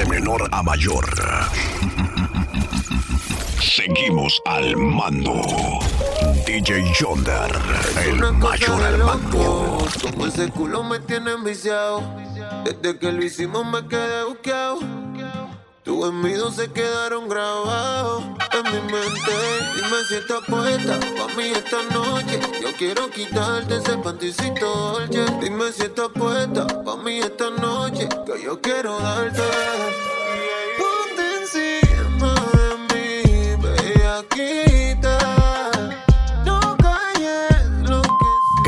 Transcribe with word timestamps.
de 0.00 0.06
menor 0.06 0.48
a 0.50 0.62
mayor. 0.62 1.04
Seguimos 3.60 4.40
al 4.46 4.76
mando. 4.76 5.42
DJ 6.46 6.84
Yonder, 6.98 7.50
el 8.06 8.32
mayor 8.34 8.82
al 8.82 8.98
mando. 8.98 9.78
Como 10.02 10.26
ese 10.26 10.48
culo 10.50 10.84
me 10.84 11.00
tiene 11.00 11.32
enviciado. 11.32 12.02
Desde 12.64 12.98
que 12.98 13.12
lo 13.12 13.24
hicimos 13.24 13.66
me 13.66 13.86
quedé 13.88 14.24
buqueado. 15.80 15.84
Tus 15.84 16.08
envidios 16.08 16.54
se 16.56 16.70
quedaron 16.70 17.28
grabados 17.28 18.22
en 18.52 18.62
mi 18.64 18.80
mente. 18.92 19.32
Dime 19.74 20.04
si 20.08 20.14
estás 20.14 20.40
puesta 20.46 20.98
pa' 21.16 21.28
mí 21.36 21.44
esta 21.54 21.82
noche. 21.94 22.40
Yo 22.62 22.72
quiero 22.76 23.10
quitarte 23.10 23.76
ese 23.76 23.96
panticito 23.98 24.66
dolce. 24.66 25.24
Dime 25.40 25.72
si 25.72 25.82
estás 25.82 26.08
puesta 26.14 26.66
pa' 26.66 26.96
mí 26.96 27.18
esta 27.18 27.50
noche. 27.50 28.08
Que 28.26 28.42
yo 28.44 28.60
quiero 28.60 28.98
darte. 29.00 29.42
Ponte 30.78 31.22
encima 31.40 32.34
de 32.52 32.76
mí, 32.90 33.06
bellaquita. 33.62 35.18
No 36.44 36.76
calles 36.76 37.64
lo 37.88 38.02
que 38.02 38.08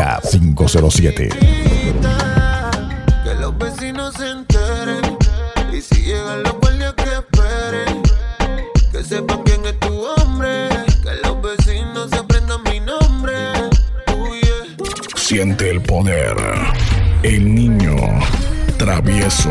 K507. 0.02 2.51
Siente 15.32 15.70
el 15.70 15.80
poder. 15.80 16.36
El 17.22 17.54
niño 17.54 17.96
travieso. 18.76 19.48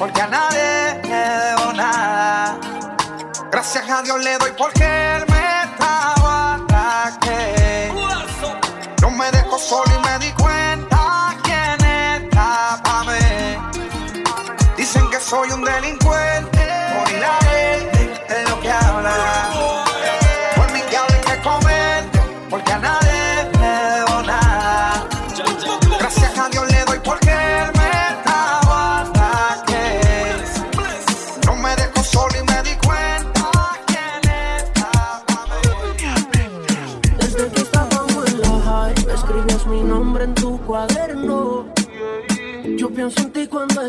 Porque 0.00 0.22
a 0.22 0.26
nadie 0.28 0.98
le 1.02 1.22
debo 1.44 1.72
nada. 1.74 2.58
Gracias 3.52 3.90
a 3.90 4.00
Dios 4.00 4.18
le 4.24 4.38
doy 4.38 4.52
porque 4.56 4.82
él 4.82 5.24
me 5.28 5.44
estaba 5.64 6.54
ataque. 6.54 7.92
No 9.02 9.10
me 9.10 9.30
dejó 9.30 9.58
solo 9.58 9.90
y 9.94 9.98
me 10.08 10.18
di 10.24 10.32
cuenta 10.32 11.36
quién 11.42 11.78
está 11.84 12.80
pa' 12.82 13.04
mí. 13.08 13.28
Dicen 14.78 15.06
que 15.10 15.20
soy 15.20 15.50
un 15.50 15.62
delincuente, 15.62 15.79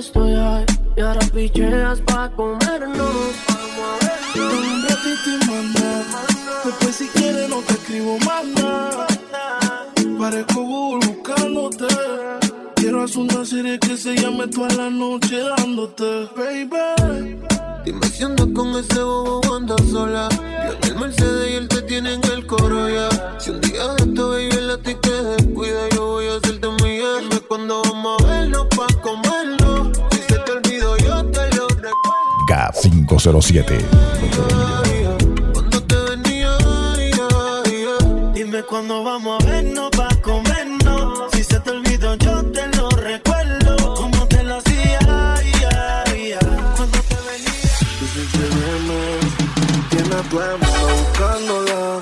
estoy 0.02 0.34
high, 0.34 0.66
y 0.98 1.02
ahora 1.02 1.22
picheas 1.34 2.02
pa' 2.02 2.30
comernos. 2.32 3.36
Un 4.36 4.84
ratito 4.88 5.30
y 5.30 5.48
manda. 5.48 6.04
Después 6.66 6.96
si 6.96 7.08
quieres 7.10 7.50
no 7.50 7.58
te 7.62 7.74
escribo 7.74 8.18
más 8.20 8.46
nada. 8.46 9.08
Parezco 10.20 10.62
Google 10.62 11.08
buscándote. 11.08 11.88
Quiero 12.76 13.04
hacer 13.04 13.20
una 13.20 13.46
serie 13.46 13.80
que 13.80 13.96
se 13.96 14.16
llame 14.16 14.48
toda 14.48 14.70
la 14.74 14.90
noche 14.90 15.38
dándote, 15.58 16.28
baby. 16.36 17.38
Dime 17.86 18.06
si 18.08 18.24
andas 18.24 18.48
con 18.56 18.70
ese 18.76 19.04
bobo 19.04 19.42
o 19.42 19.56
andas 19.56 19.82
sola. 19.92 20.30
Yo 20.32 20.74
en 20.74 20.84
el 20.84 21.00
Mercedes 21.00 21.52
y 21.52 21.56
él 21.56 21.68
te 21.68 21.82
tiene 21.84 22.14
en 22.14 22.24
el 22.24 22.48
coro 22.48 22.90
ya. 22.90 23.40
Si 23.40 23.52
un 23.52 23.62
día 23.62 23.88
de 23.94 24.04
esto, 24.04 24.30
baby, 24.32 24.50
él 24.58 24.72
a 24.72 24.78
ti 24.78 24.96
te 24.96 25.24
descuida, 25.24 25.90
yo 25.90 26.06
voy 26.08 26.26
a 26.26 26.38
hacerte. 26.38 26.52
Dime 27.22 27.40
cuando 27.48 27.82
K507. 32.72 33.84
Cuando 35.54 35.84
te 35.84 35.96
venía. 35.96 36.58
Dime 38.34 38.64
cuándo 38.64 39.04
vamos 39.04 39.44
a 39.44 39.46
vernos 39.46 39.90
pa' 39.92 40.16
comernos. 40.22 41.32
Si 41.34 41.44
se 41.44 41.60
te 41.60 41.70
olvidó, 41.70 42.16
yo 42.16 42.44
te 42.52 42.68
lo 42.78 42.90
recuerdo. 42.90 43.96
Como 43.96 44.28
te 44.28 44.44
lo 44.44 44.56
hacía. 44.58 45.00
Cuando 46.76 47.00
te 47.00 47.16
venía. 47.16 47.72
Dice 48.00 48.22
que 48.32 48.46
viene, 48.56 49.02
tiene 49.90 50.16
a 50.16 50.22
tu 50.30 50.40
hermano 50.40 50.88
buscándola. 50.96 52.00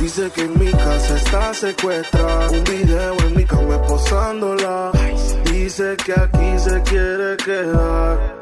Dice 0.00 0.30
que 0.34 0.42
en 0.42 0.58
mi 0.58 0.70
casa 0.72 1.16
está 1.16 1.54
secuestrada. 1.54 2.50
Un 2.50 2.64
video 2.64 3.16
en 3.26 3.36
mi 3.36 3.44
cama 3.44 3.80
posándola. 3.82 4.90
Dice 5.44 5.96
que 6.04 6.12
aquí 6.12 6.58
se 6.58 6.82
quiere 6.82 7.36
quedar. 7.36 8.41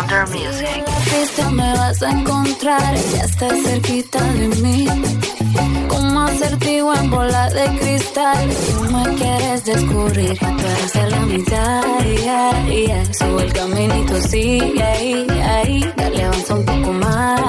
Yonder 0.00 0.26
Music. 0.28 0.84
Triste 1.04 1.44
me 1.50 1.72
vas 1.74 2.02
a 2.02 2.10
encontrar, 2.10 2.94
ya 3.12 3.24
estás 3.24 3.62
cerquita 3.62 4.22
de 4.32 4.48
mí. 4.62 4.86
Como 5.88 6.20
acertijo 6.20 6.94
en 6.94 7.10
bola 7.10 7.50
de 7.50 7.66
cristal. 7.78 8.48
Tú 8.48 8.92
me 8.92 9.14
quieres 9.16 9.64
descubrir, 9.64 10.38
tú 10.38 10.46
eres 10.46 11.10
la 11.10 11.20
mitad. 11.20 11.82
Yeah, 12.04 12.66
yeah. 12.66 13.04
Sube 13.14 13.42
el 13.42 13.52
caminito, 13.52 14.20
sigue 14.22 14.82
ahí, 14.82 15.26
ahí. 15.42 15.92
Dale, 15.96 16.24
avanza 16.24 16.54
un 16.54 16.64
poco 16.64 16.92
más. 16.92 17.40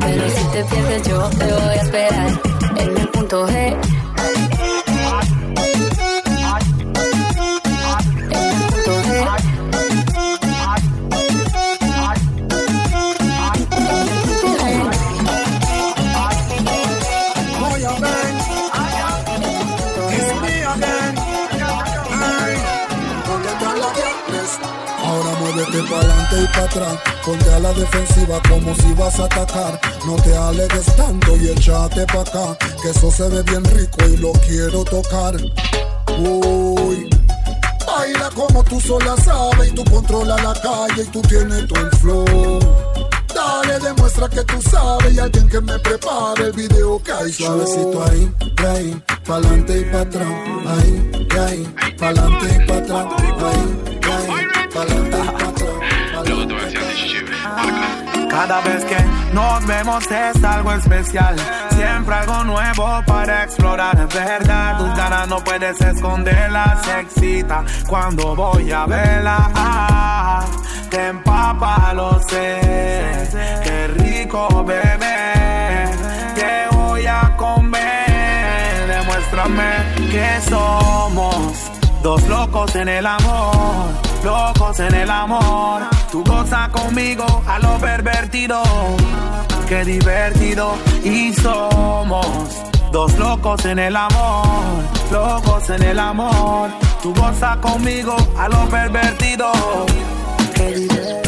Pero 0.00 0.30
si 0.30 0.44
te 0.52 0.64
pierdes, 0.64 1.08
yo 1.08 1.28
te 1.30 1.44
voy 1.44 1.74
a 1.74 1.82
esperar 1.82 2.40
en 2.76 2.98
el 2.98 3.08
punto 3.08 3.48
G. 3.48 3.95
adelante 26.36 26.42
y 26.42 26.46
para 26.46 26.64
atrás. 26.64 26.98
Ponte 27.24 27.52
a 27.52 27.58
la 27.58 27.72
defensiva 27.72 28.40
como 28.48 28.74
si 28.74 28.92
vas 28.94 29.18
a 29.20 29.24
atacar. 29.24 29.80
No 30.06 30.16
te 30.16 30.36
alegues 30.36 30.86
tanto 30.96 31.36
y 31.36 31.48
échate 31.48 32.06
para 32.06 32.20
acá. 32.20 32.58
Que 32.82 32.90
eso 32.90 33.10
se 33.10 33.28
ve 33.28 33.42
bien 33.42 33.64
rico 33.64 34.04
y 34.06 34.16
lo 34.16 34.32
quiero 34.32 34.84
tocar. 34.84 35.36
Uy, 36.18 37.08
baila 37.86 38.30
como 38.34 38.62
tú 38.64 38.80
sola 38.80 39.16
sabes 39.24 39.68
y 39.68 39.74
tú 39.74 39.84
controlas 39.84 40.42
la 40.42 40.54
calle 40.54 41.02
y 41.02 41.06
tú 41.06 41.20
tienes 41.22 41.64
el 41.64 41.90
flow. 41.98 42.58
Dale, 43.34 43.78
demuestra 43.80 44.28
que 44.28 44.42
tú 44.44 44.62
sabes 44.62 45.12
y 45.12 45.18
alguien 45.18 45.48
que 45.48 45.60
me 45.60 45.78
prepare 45.78 46.44
el 46.44 46.52
video 46.52 47.02
que 47.02 47.12
hay 47.12 47.32
Suavecito 47.32 48.02
ahí, 48.04 48.32
ahí, 48.66 49.02
pa'lante 49.26 49.80
y 49.80 49.84
pa' 49.84 50.00
atrás. 50.00 50.28
Ahí, 50.66 51.28
ahí, 51.38 51.94
pa'lante 51.98 52.46
y 52.46 52.66
pa' 52.66 52.76
atrás. 52.78 53.06
Ahí, 53.20 54.00
ahí, 54.10 54.68
pa'lante 54.72 55.18
y 55.18 55.30
pa' 55.30 55.46
Cada 58.36 58.60
vez 58.60 58.84
que 58.84 58.96
nos 59.32 59.66
vemos 59.66 60.04
es 60.10 60.44
algo 60.44 60.72
especial. 60.72 61.36
Siempre 61.70 62.14
algo 62.14 62.44
nuevo 62.44 63.02
para 63.06 63.44
explorar. 63.44 63.98
Es 63.98 64.14
verdad, 64.14 64.78
tus 64.78 64.94
ganas 64.94 65.28
no 65.28 65.38
puedes 65.42 65.80
esconderlas. 65.80 66.84
Se 66.84 67.00
excita 67.00 67.64
cuando 67.86 68.36
voy 68.36 68.70
a 68.72 68.86
verla. 68.86 69.50
Ah, 69.54 70.44
te 70.90 71.08
empapa, 71.08 71.92
lo 71.94 72.20
sé. 72.28 73.28
Qué 73.64 73.88
rico, 73.88 74.64
bebé. 74.64 75.90
Te 76.34 76.76
voy 76.76 77.06
a 77.06 77.34
comer. 77.36 78.86
Demuéstrame 78.86 79.72
que 80.10 80.40
somos 80.48 81.70
dos 82.02 82.22
locos 82.28 82.76
en 82.76 82.88
el 82.88 83.06
amor. 83.06 84.15
Locos 84.24 84.80
en 84.80 84.94
el 84.94 85.10
amor. 85.10 85.82
Tú 86.10 86.24
goza 86.24 86.68
conmigo 86.72 87.24
a 87.46 87.58
lo 87.58 87.78
pervertido. 87.78 88.62
Qué 89.68 89.84
divertido. 89.84 90.74
Y 91.04 91.32
somos 91.34 92.26
dos 92.92 93.16
locos 93.18 93.64
en 93.64 93.78
el 93.78 93.96
amor. 93.96 94.46
Locos 95.10 95.70
en 95.70 95.82
el 95.82 95.98
amor. 95.98 96.70
Tú 97.02 97.14
goza 97.14 97.58
conmigo 97.60 98.16
a 98.38 98.48
lo 98.48 98.68
pervertido. 98.68 99.52
Qué 100.54 100.74
divertido. 100.74 101.25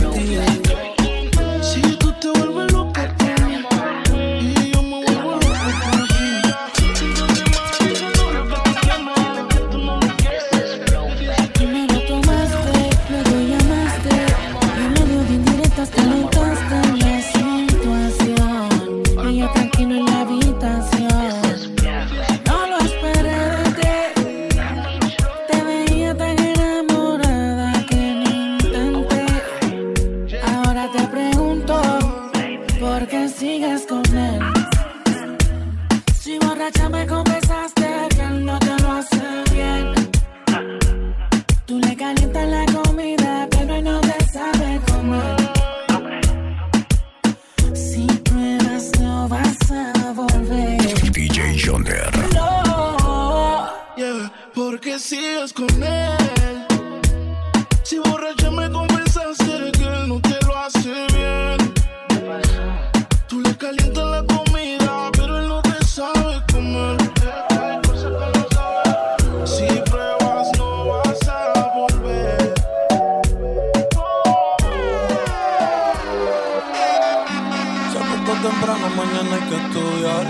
Temprano, 78.43 78.88
mañana 78.96 79.37
hay 79.37 79.43
que 79.49 79.56
estudiar. 79.56 80.26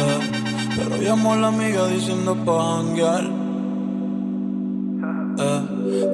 Eh, 0.00 0.20
pero 0.76 0.96
llamó 0.96 1.32
a 1.32 1.36
la 1.36 1.48
amiga 1.48 1.86
diciendo 1.88 2.36
pa' 2.44 2.76
janguear. 2.76 3.24
Eh, 5.40 5.60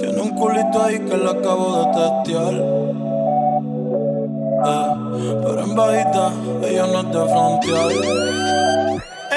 tiene 0.01 0.21
un 0.21 0.31
culito 0.31 0.83
ahí 0.83 0.99
que 0.99 1.17
le 1.17 1.31
acabo 1.31 1.67
de 1.79 1.85
testear. 2.01 2.55
Eh, 4.67 4.89
pero 5.45 5.61
en 5.61 5.75
bajita, 5.75 6.33
ella 6.63 6.87
no 6.87 7.01
es 7.01 7.11
de. 7.13 7.91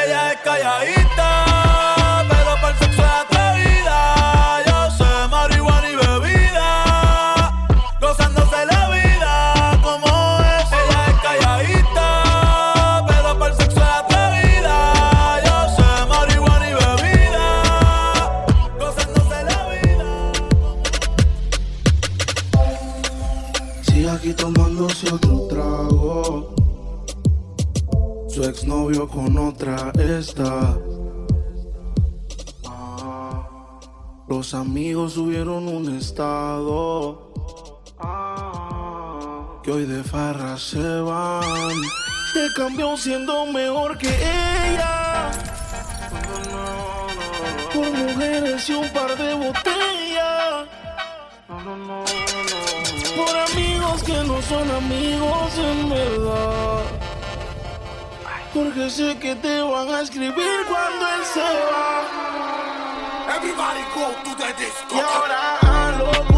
Ella 0.06 0.32
es 0.32 0.38
calladita, 0.44 1.47
con 29.08 29.38
otra 29.38 29.92
está. 29.98 30.78
Ah, 32.66 33.80
los 34.28 34.54
amigos 34.54 35.14
subieron 35.14 35.68
un 35.68 35.96
estado. 35.98 37.34
Ah, 38.00 39.60
que 39.64 39.72
hoy 39.72 39.86
de 39.86 40.04
farra 40.04 40.58
se 40.58 41.02
van. 41.02 41.82
Te 42.34 42.48
cambió 42.56 42.98
siendo 42.98 43.46
mejor 43.48 43.98
que 43.98 44.10
ella. 44.10 45.32
Por 47.74 47.92
mujeres 47.92 48.70
y 48.70 48.74
un 48.74 48.90
par 48.90 49.18
de 49.18 49.34
botellas. 49.34 50.68
Por 53.16 53.38
amigos 53.50 54.04
que 54.04 54.24
no 54.24 54.42
son 54.42 54.72
amigos 54.72 55.58
en 55.58 55.90
verdad. 55.90 56.97
Porque 58.58 58.90
sé 58.90 59.16
que 59.20 59.36
te 59.36 59.62
van 59.62 59.88
a 59.88 60.02
escribir 60.02 60.66
cuando 60.68 61.06
él 61.16 61.24
se 61.32 61.40
va. 61.40 62.02
Everybody 63.36 63.84
go 63.94 64.08
to 64.24 64.36
the 64.36 64.52
disco. 64.54 64.96
Y 64.96 65.00
ahora 65.00 65.60
a 65.62 65.92
lo 66.00 66.37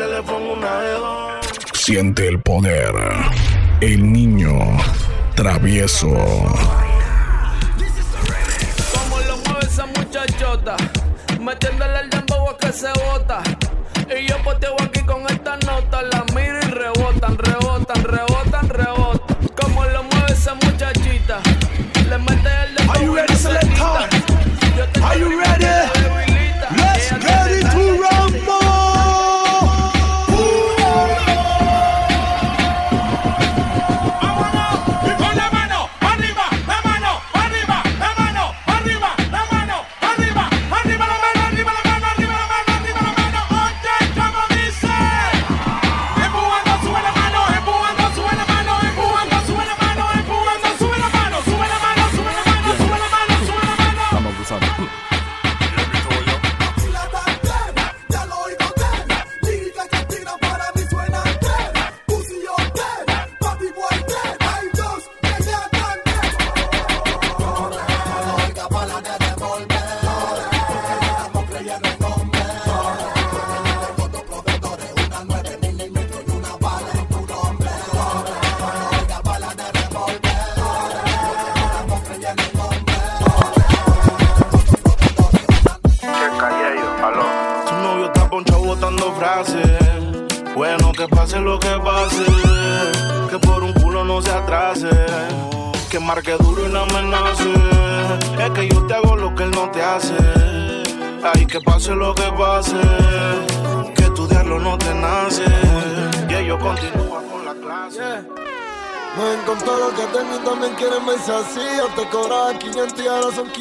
que 0.00 0.06
le 0.06 0.22
pongo 0.22 0.54
una 0.54 0.80
de 0.80 0.92
dos. 0.92 1.46
Siente 1.74 2.28
el 2.28 2.40
poder. 2.40 2.94
El 3.80 4.12
niño 4.12 4.58
travieso. 5.34 6.08
Como 8.94 9.20
lo 9.26 9.36
mueve 9.44 9.66
esa 9.66 9.86
muchachota, 9.86 10.76
metiéndole 11.40 12.00
el 12.00 12.10
dembow 12.10 12.50
a 12.50 12.56
que 12.56 12.72
se 12.72 12.88
bota. 12.88 13.42
Y 14.18 14.26
yo 14.26 14.36
poteo 14.42 14.74
aquí 14.82 15.00
con 15.00 15.22
esta 15.26 15.56
nota, 15.58 16.02
la 16.02 16.24
miro 16.34 16.59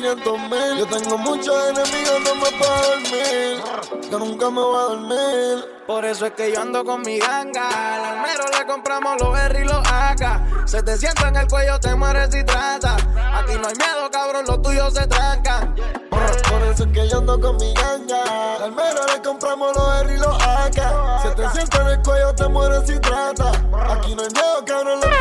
500 0.01 0.39
mil. 0.49 0.77
Yo 0.77 0.85
tengo 0.87 1.17
muchos 1.17 1.53
enemigos, 1.69 2.21
no 2.23 2.35
me 2.35 2.51
puedo 2.57 2.81
dormir. 2.89 3.61
Yo 4.09 4.19
nunca 4.19 4.49
me 4.49 4.61
voy 4.61 4.77
a 4.77 4.81
dormir. 4.81 5.65
Por 5.85 6.05
eso 6.05 6.27
es 6.27 6.31
que 6.33 6.53
yo 6.53 6.61
ando 6.61 6.85
con 6.85 7.01
mi 7.01 7.19
ganga. 7.19 7.95
Al 7.95 8.05
almero 8.17 8.45
le 8.57 8.65
compramos 8.65 9.19
los 9.19 9.37
R 9.37 9.59
y 9.59 9.65
los 9.65 9.85
AK. 9.85 10.67
Se 10.67 10.81
te 10.83 10.97
sienta 10.97 11.27
en 11.27 11.35
el 11.35 11.47
cuello, 11.47 11.77
te 11.79 11.93
mueres 11.95 12.33
y 12.33 12.43
trata. 12.43 12.95
Aquí 12.95 13.53
no 13.61 13.67
hay 13.67 13.75
miedo, 13.75 14.09
cabrón, 14.11 14.45
los 14.47 14.61
tuyos 14.61 14.93
se 14.93 15.05
trancan. 15.07 15.75
Por 16.09 16.61
eso 16.63 16.83
es 16.83 16.89
que 16.93 17.09
yo 17.09 17.17
ando 17.17 17.37
con 17.39 17.57
mi 17.57 17.73
ganga. 17.73 18.55
Al 18.55 18.63
almero 18.63 19.05
le 19.13 19.21
compramos 19.21 19.75
los 19.75 20.01
R 20.01 20.13
y 20.13 20.17
los 20.17 20.41
AK. 20.41 21.21
Se 21.23 21.29
te 21.31 21.49
sienta 21.49 21.81
en 21.81 21.87
el 21.87 22.01
cuello, 22.01 22.33
te 22.35 22.47
mueres 22.47 22.89
y 22.89 22.97
trata. 22.99 23.49
Aquí 23.49 24.15
no 24.15 24.21
hay 24.21 24.29
miedo, 24.29 24.63
cabrón, 24.65 25.01
los 25.01 25.09
tuyos 25.09 25.19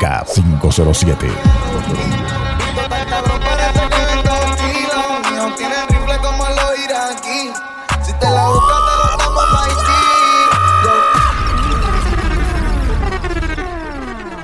K507. 0.00 2.35
Como 6.18 6.46
los 6.48 6.78
iraquí. 6.78 7.52
Si 8.04 8.12
te 8.12 8.30
la 8.30 8.48
buscas, 8.48 8.78
te 8.86 8.92
lo 8.96 9.04
damos 9.16 9.46
Yo. 10.84 10.92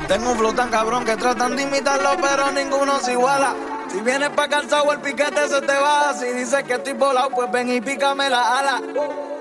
Tengo 0.09 0.31
un 0.31 0.39
flow 0.39 0.53
tan 0.53 0.71
cabrón 0.71 1.05
que 1.05 1.17
tratan 1.17 1.57
de 1.57 1.63
imitarlo, 1.63 2.17
pero 2.21 2.51
ninguno 2.51 2.99
se 3.01 3.13
iguala. 3.13 3.55
Si 3.91 4.01
vienes 4.01 4.31
pa' 4.31 4.49
calzado, 4.49 4.93
el 4.93 5.01
piquete 5.01 5.49
se 5.49 5.61
te 5.61 5.75
va. 5.75 6.15
Si 6.15 6.27
dices 6.33 6.65
que 6.65 6.75
estoy 6.75 6.95
volado, 6.95 7.31
pues 7.31 7.51
ven 7.51 7.71
y 7.71 7.81
pícame 7.81 8.29
la 8.29 8.59
ala. 8.59 8.81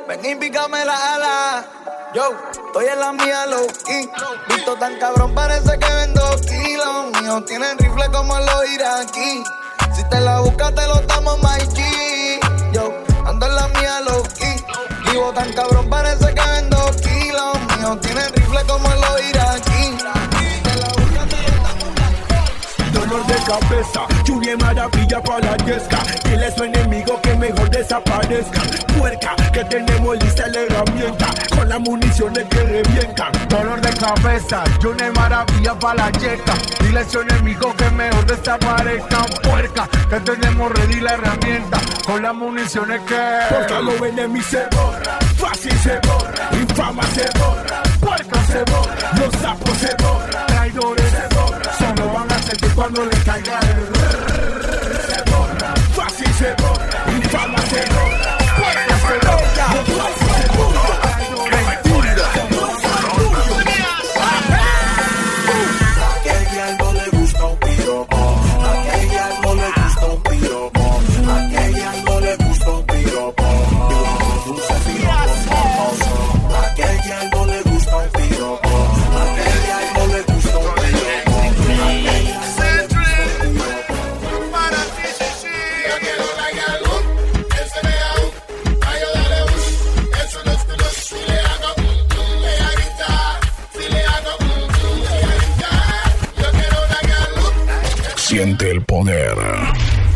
Ven 0.08 0.26
y 0.26 0.36
pícame 0.36 0.86
la 0.86 1.16
ala. 1.16 1.66
Yo, 2.14 2.34
estoy 2.66 2.86
en 2.86 3.00
la 3.00 3.14
mía 3.14 3.46
low 3.46 3.66
key. 3.86 4.10
Visto 4.50 4.76
tan 4.76 4.98
cabrón, 5.00 5.34
parece 5.34 5.80
que 5.80 5.94
vendo 5.94 6.22
kilos. 6.42 7.22
Míos 7.22 7.46
tienen 7.46 7.78
rifle 7.78 8.06
como 8.12 8.38
los 8.38 8.70
iraquí. 8.70 9.44
Si 10.02 10.10
te 10.10 10.20
la 10.20 10.40
buscas, 10.40 10.74
te 10.74 10.88
lo 10.88 11.00
damos 11.02 11.38
my 11.44 11.64
G. 11.76 12.40
Yo, 12.74 12.92
ando 13.24 13.46
en 13.46 13.56
la 13.56 13.68
mía 13.68 14.02
low 14.02 14.24
key. 14.36 14.56
Vivo 15.12 15.32
tan 15.32 15.54
cabrón, 15.54 15.88
parece 15.92 16.34
que 16.34 16.42
vendo 16.42 16.90
kilos. 17.04 17.60
Míos 17.78 18.00
tienen 18.02 18.34
rifle 18.34 18.64
como 18.68 18.90
los 18.90 19.22
iraquí. 19.22 19.31
Cabeza, 23.60 24.08
y 24.26 24.56
maravilla 24.58 25.22
para 25.22 25.40
la 25.40 25.58
yesca. 25.58 26.00
Dile 26.24 26.46
a 26.46 26.52
su 26.52 26.64
enemigo 26.64 27.20
que 27.22 27.36
mejor 27.36 27.70
desaparezca. 27.70 28.62
Puerca, 28.98 29.36
que 29.52 29.64
tenemos 29.66 30.18
lista 30.24 30.48
la 30.48 30.60
herramienta. 30.62 31.28
Con 31.56 31.68
las 31.68 31.80
municiones 31.82 32.46
que 32.50 32.64
revientan. 32.64 33.32
Dolor 33.50 33.82
de 33.82 33.94
cabeza, 33.94 34.64
lluvia 34.80 35.08
y 35.08 35.12
maravilla 35.12 35.78
para 35.80 35.96
la 35.96 36.12
yeca. 36.12 36.54
Dile 36.80 37.00
a 37.00 37.10
su 37.10 37.20
enemigo 37.22 37.74
que 37.76 37.90
mejor 37.92 38.26
desaparezcan. 38.26 39.26
Puerca, 39.44 39.90
que 40.10 40.20
tenemos 40.22 40.72
ready 40.72 41.00
la 41.02 41.14
herramienta. 41.14 41.80
Con 42.06 42.22
las 42.22 42.34
municiones 42.34 43.02
que. 43.02 43.40
Porque 43.50 43.82
los 43.82 44.02
enemigos 44.02 44.48
se 44.48 44.66
borra, 44.76 45.20
fácil 45.38 45.78
se 45.80 46.00
borra, 46.08 46.50
infama 46.54 47.04
se 47.14 47.30
borra, 47.40 47.84
puerca 48.00 48.44
se 48.46 48.60
borra, 48.72 49.12
los 49.20 49.42
sapos 49.42 49.78
se 49.78 49.96
borra, 50.04 50.46
traidores 50.48 51.10
se 51.12 51.18
borra, 51.18 51.31
cuando 52.76 53.06
les 53.06 53.24
caiga 53.24 53.60
el 53.60 54.31
Siente 98.44 98.72
el 98.72 98.82
poder. 98.86 99.38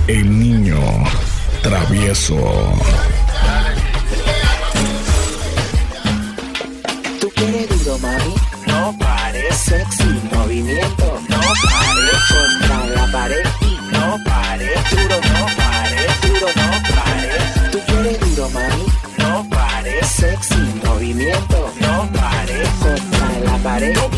El 0.08 0.40
niño 0.40 0.82
travieso. 1.62 2.36
Tú 7.22 7.30
quieres 7.36 7.86
duro, 7.86 8.00
mami. 8.00 8.34
No 8.66 8.98
pares. 8.98 9.56
Sexy 9.56 10.20
movimiento. 10.34 11.20
No 11.30 11.38
pares. 11.38 12.20
Contra 12.34 12.88
la 12.96 13.12
pared. 13.12 13.46
Y 13.62 13.94
no 13.94 14.18
pares. 14.26 14.72
Duro, 14.90 15.22
no 15.22 15.46
pares. 15.56 16.22
Duro, 16.24 16.48
no 16.56 16.96
pares. 16.96 17.72
Tú 17.72 17.80
quieres 17.86 18.20
duro, 18.22 18.50
mami. 18.50 18.86
No 19.20 19.50
pares. 19.52 20.08
Sexy 20.08 20.82
movimiento. 20.84 21.72
No 21.80 22.10
pares. 22.12 22.70
Contra 22.80 23.40
la 23.52 23.58
pared. 23.60 23.96
No 23.96 24.10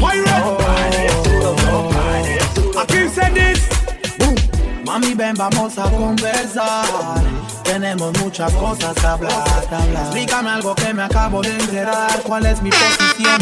Mami, 4.99 5.13
ven, 5.13 5.35
vamos 5.35 5.77
a 5.77 5.83
conversar. 5.91 7.21
Tenemos 7.63 8.17
muchas 8.17 8.51
cosas 8.53 8.95
que 8.95 9.05
hablar, 9.05 9.67
que 9.69 9.75
hablar. 9.75 10.03
Explícame 10.05 10.49
algo 10.49 10.73
que 10.73 10.91
me 10.91 11.03
acabo 11.03 11.39
de 11.43 11.51
enterar. 11.51 12.19
¿Cuál 12.23 12.47
es 12.47 12.59
mi 12.63 12.71
posición? 12.71 13.37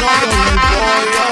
No 0.00 0.08
doy 0.22 0.40
el 0.52 0.58
pollo. 0.72 1.26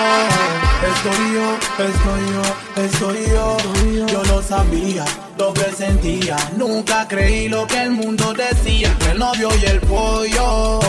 Estoy 0.93 1.33
yo, 1.33 1.57
estoy 1.87 2.23
yo, 2.35 2.83
estoy 2.85 3.31
yo. 3.31 4.07
Yo 4.09 4.23
lo 4.25 4.43
sabía, 4.43 5.07
lo 5.39 5.55
presentía. 5.55 6.37
Nunca 6.59 7.09
creí 7.09 7.49
lo 7.49 7.67
que 7.67 7.81
el 7.81 7.93
mundo 7.93 8.35
decía. 8.35 8.95
El 9.11 9.21
novio 9.21 9.49
y 9.59 9.65
el 9.65 9.81
pollo. 9.81 10.81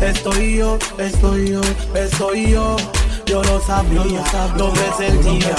Estoy 0.00 0.56
yo, 0.56 0.78
estoy 0.96 1.50
yo, 1.50 1.60
estoy 1.94 2.52
yo. 2.52 2.76
Yo 3.32 3.42
lo 3.44 3.58
sabía, 3.62 4.22
lo 4.58 4.70
presentía. 4.74 5.56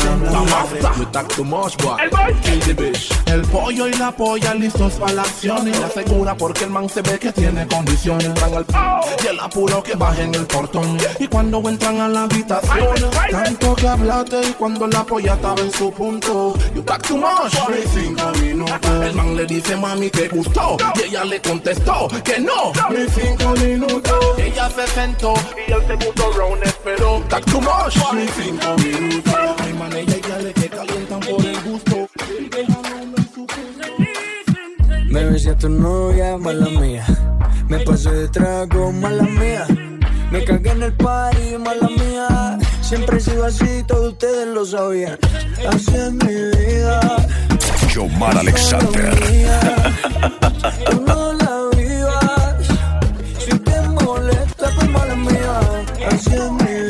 You 0.96 1.06
talk 1.06 1.28
too 1.36 1.44
much, 1.44 1.76
boy. 1.78 1.98
Kill 2.44 2.60
the 2.60 2.74
bitch. 2.76 3.10
El 3.26 3.42
pollo 3.48 3.88
y 3.88 3.94
la 3.94 4.12
polla 4.12 4.54
listos 4.54 4.94
para 4.94 5.14
la 5.14 5.22
acción 5.24 5.68
y 5.68 5.72
la 5.72 5.90
segura 5.90 6.38
porque 6.38 6.66
el 6.66 6.70
man 6.70 6.88
se 6.88 7.02
ve 7.02 7.18
que 7.18 7.32
tiene 7.32 7.66
condición. 7.66 8.22
Entran 8.22 8.54
al 8.54 8.66
y 9.24 9.28
el 9.28 9.40
apuro 9.40 9.82
que 9.82 9.96
baja 9.96 10.22
en 10.22 10.36
el 10.36 10.46
portón. 10.46 11.00
Y 11.18 11.28
cuando 11.28 11.68
entran 11.68 12.00
a 12.00 12.08
la 12.08 12.24
habitación, 12.26 13.10
tanto 13.32 13.74
que 13.74 13.88
hablaste 13.88 14.50
y 14.50 14.54
cuando 14.54 14.86
la 14.86 15.04
polla 15.04 15.34
estaba 15.34 15.60
en 15.60 15.72
su 15.74 15.92
punto. 15.92 16.54
You 16.76 16.84
talk 16.84 17.02
too 17.02 17.18
much, 17.18 17.56
cinco 17.92 18.32
minutos. 18.40 19.04
El 19.04 19.16
man 19.16 19.36
le 19.36 19.48
dice 19.48 19.76
mami 19.76 20.12
que 20.12 20.28
gustó 20.28 20.78
y 20.94 21.08
ella 21.08 21.24
le 21.24 21.42
contestó 21.42 22.08
que 22.24 22.38
no, 22.40 22.72
ni 22.92 23.08
cinco 23.10 23.50
minutos. 23.60 24.20
Ella 24.38 24.70
se 24.70 24.86
sentó 24.90 25.34
y 25.68 25.72
el 25.72 25.82
segundo 25.88 26.32
round 26.38 26.62
esperó. 26.62 27.24
Talk 27.30 27.46
too 27.46 27.63
much, 27.64 27.96
ni 28.14 28.28
cinco 28.28 28.76
minutos. 28.78 29.34
Ay 29.60 29.74
man, 29.74 29.94
ella 29.94 30.16
y 30.16 30.26
ella 30.26 30.38
le 30.40 30.54
que 30.54 30.70
calientan 30.70 31.20
por 31.20 31.46
el 31.46 31.62
gusto. 31.62 32.10
Y 32.40 32.50
dejan 32.50 32.86
a 32.86 32.96
uno 33.04 33.18
en 33.18 33.34
su 33.34 33.48
Me 35.10 35.24
besé 35.26 35.50
a 35.52 35.58
tu 35.58 35.70
novia, 35.70 36.38
mala 36.38 36.70
mía. 36.70 37.06
Me 37.68 37.80
pasé 37.80 38.12
de 38.12 38.28
trago, 38.30 38.92
mala 38.92 39.24
mía. 39.24 39.66
Me 40.32 40.44
cagué 40.44 40.72
en 40.72 40.84
el 40.84 40.94
party, 40.94 41.58
mala 41.60 41.88
mía. 41.90 42.58
Siempre 42.82 43.18
he 43.18 43.20
sido 43.20 43.46
así, 43.46 43.84
todos 43.88 44.14
ustedes 44.14 44.48
lo 44.48 44.66
sabían. 44.66 45.18
Así 45.72 45.96
es 45.96 46.12
mi 46.12 46.34
vida. 46.58 47.00
Yomar 47.94 48.38
Alexander. 48.38 49.14
No 51.06 51.34
la 51.34 51.70
vivas. 51.78 52.56
Si 53.40 53.58
te 53.60 53.82
molesta, 53.90 54.70
pues 54.76 54.90
mala 54.90 55.16
mía. 55.16 55.60
Así 56.12 56.32
es 56.34 56.52
mi 56.52 56.64
vida. 56.64 56.83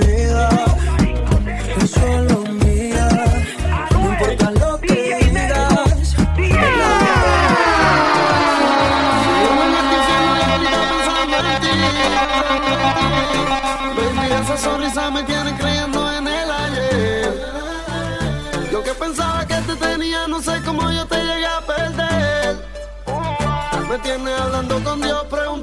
Tiene 24.04 24.34
hablando 24.34 24.84
con 24.84 25.02
Dios, 25.02 25.26
preguntándole 25.30 25.63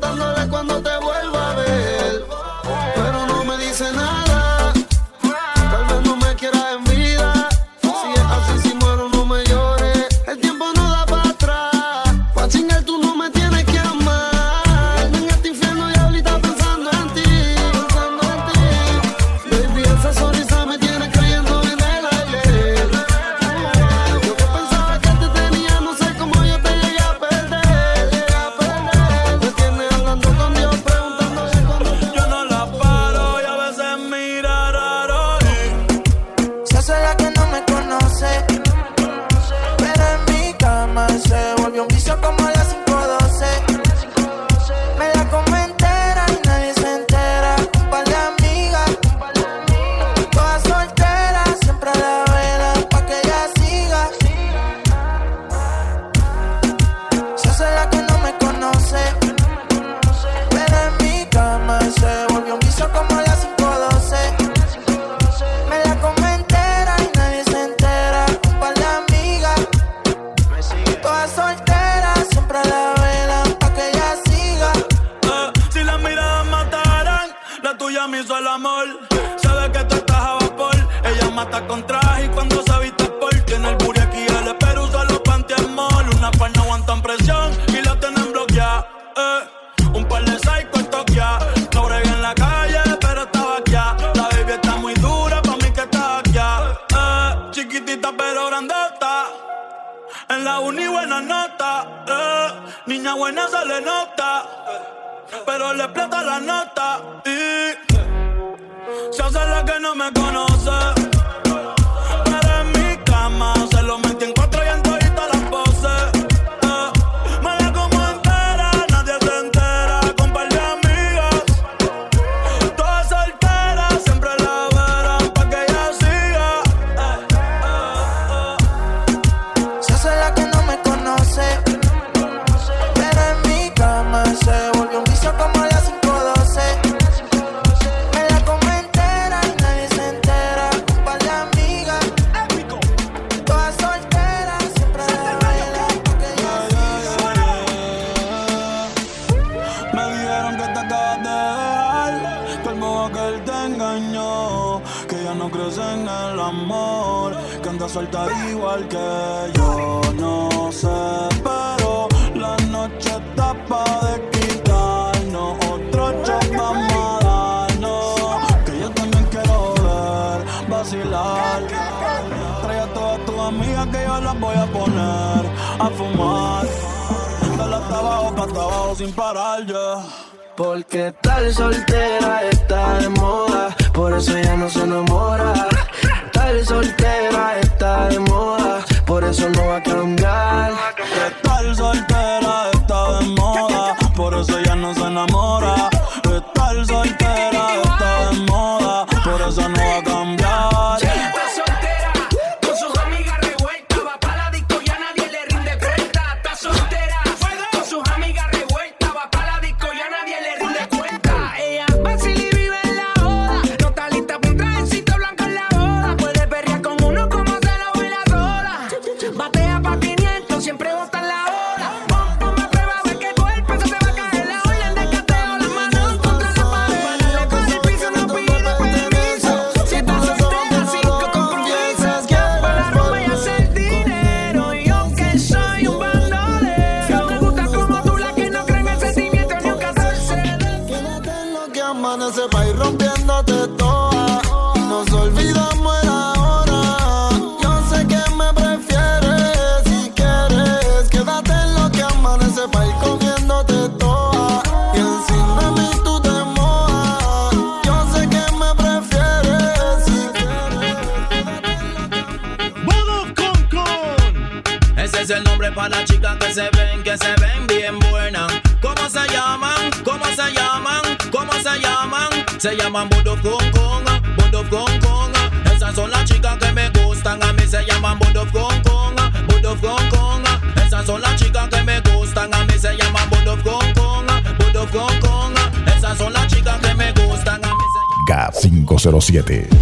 507. 289.30 289.79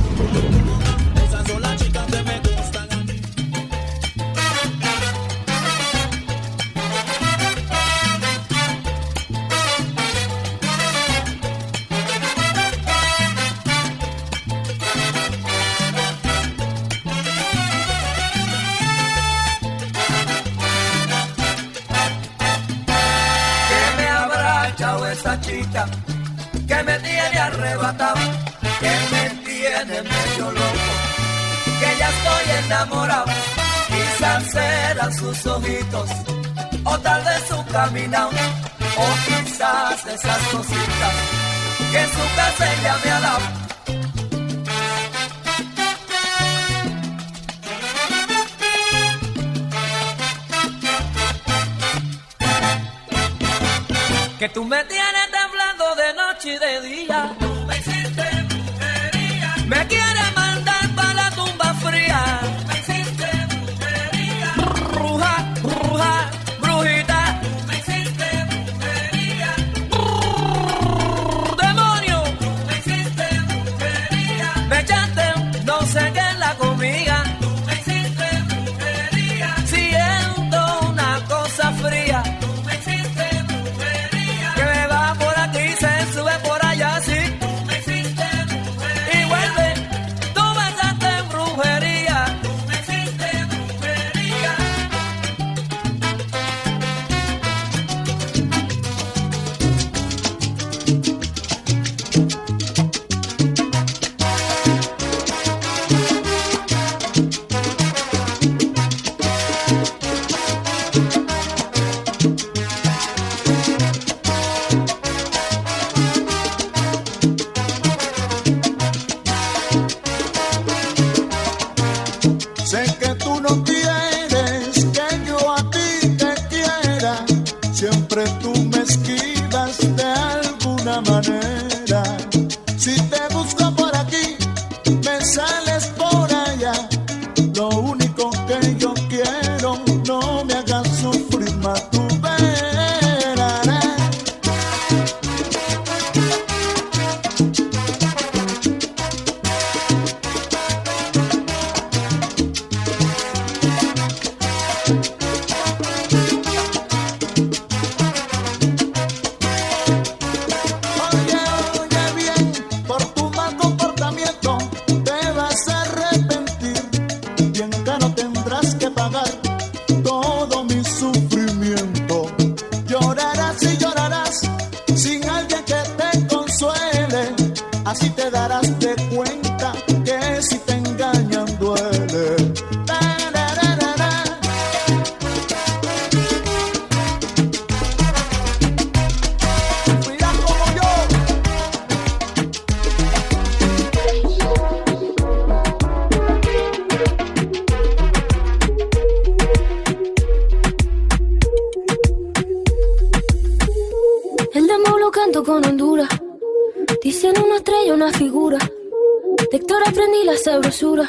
Estrella, 207.68 207.94
una 207.94 208.12
figura. 208.12 208.58
De 208.58 209.56
Héctor 209.56 209.82
aprendí 209.86 210.24
la 210.24 210.36
sabrosura. 210.36 211.06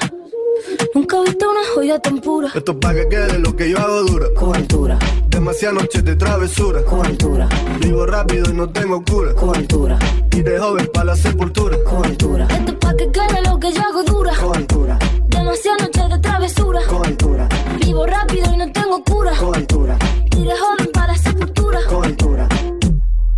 Nunca 0.94 1.18
he 1.18 1.24
visto 1.24 1.50
una 1.50 1.62
joya 1.74 2.00
tan 2.00 2.20
pura. 2.20 2.50
Esto 2.54 2.72
es 2.74 2.78
pa' 2.80 2.94
que 2.94 3.08
quede 3.08 3.40
lo 3.40 3.56
que 3.56 3.70
yo 3.70 3.78
hago 3.78 4.04
dura. 4.04 4.28
Con 4.36 4.56
altura. 4.56 5.00
Demasiadas 5.30 5.82
noches 5.82 6.04
de 6.04 6.16
travesura. 6.18 6.84
Con 6.84 7.06
altura. 7.06 7.48
Vivo 7.80 8.06
rápido 8.06 8.52
y 8.52 8.54
no 8.54 8.70
tengo 8.70 9.02
cura. 9.06 9.34
Con 9.36 9.56
altura. 9.56 9.98
Y 10.32 10.42
de 10.42 10.60
joven 10.60 10.90
para 10.94 11.06
la 11.06 11.16
sepultura. 11.16 11.78
Con 11.86 12.06
altura. 12.06 12.48
Esto 12.50 12.72
es 12.72 12.78
pa' 12.78 12.96
que 12.98 13.10
quede 13.10 13.42
lo 13.50 13.60
que 13.60 13.72
yo 13.72 13.82
hago 13.82 14.04
dura. 14.04 14.34
Con 14.36 14.56
altura. 14.58 15.00
Demasiadas 15.28 15.82
noches 15.84 16.10
de 16.10 16.20
travesura. 16.20 16.82
Con 16.88 17.06
altura. 17.06 17.50
Vivo 17.80 18.06
rápido 18.06 18.54
y 18.54 18.58
no 18.58 18.72
tengo 18.72 19.04
cura. 19.04 19.32
Con 19.40 19.56
altura. 19.56 19.98
Y 20.36 20.44
de 20.44 20.58
joven 20.58 20.90
para 20.94 21.14
la 21.14 21.18
sepultura. 21.18 21.80
Con 21.88 22.04
altura. 22.06 22.50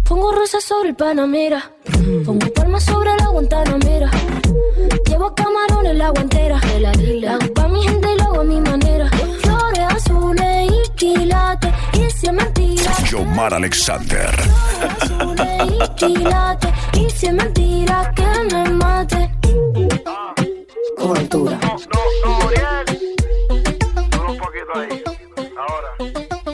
Pongo 0.06 0.32
rosas 0.32 0.64
sobre 0.64 0.90
el 0.90 0.96
Panamera. 0.96 1.72
Pongo 2.02 2.52
palmas 2.54 2.84
sobre 2.84 3.16
la 3.16 3.28
Guantanamera. 3.28 4.10
Llevo 5.08 5.36
camarones 5.36 5.96
la 5.96 6.10
guantera. 6.10 6.60
La 6.80 7.34
hago 7.34 7.54
pa' 7.54 7.68
mi 7.68 7.84
gente 7.84 8.08
y 8.12 8.18
lo 8.18 8.24
hago 8.24 8.42
a 8.42 8.44
mi 8.44 8.60
manera. 8.60 9.08
Flores 9.44 9.86
azules 9.88 10.72
y 10.72 10.90
quilates. 10.96 11.72
Y 11.94 12.10
si 12.10 12.28
es 12.28 12.34
mentira. 12.34 12.92
Yomar 13.08 13.54
Alexander. 13.54 14.32
y 15.68 15.96
quilates. 15.96 16.72
Y 16.94 17.10
si 17.12 17.28
es 17.28 17.34
mentira 17.34 18.12
que 18.16 18.26
me 18.52 18.70
mate. 18.72 19.32
Con 20.98 21.18
altura. 21.18 21.60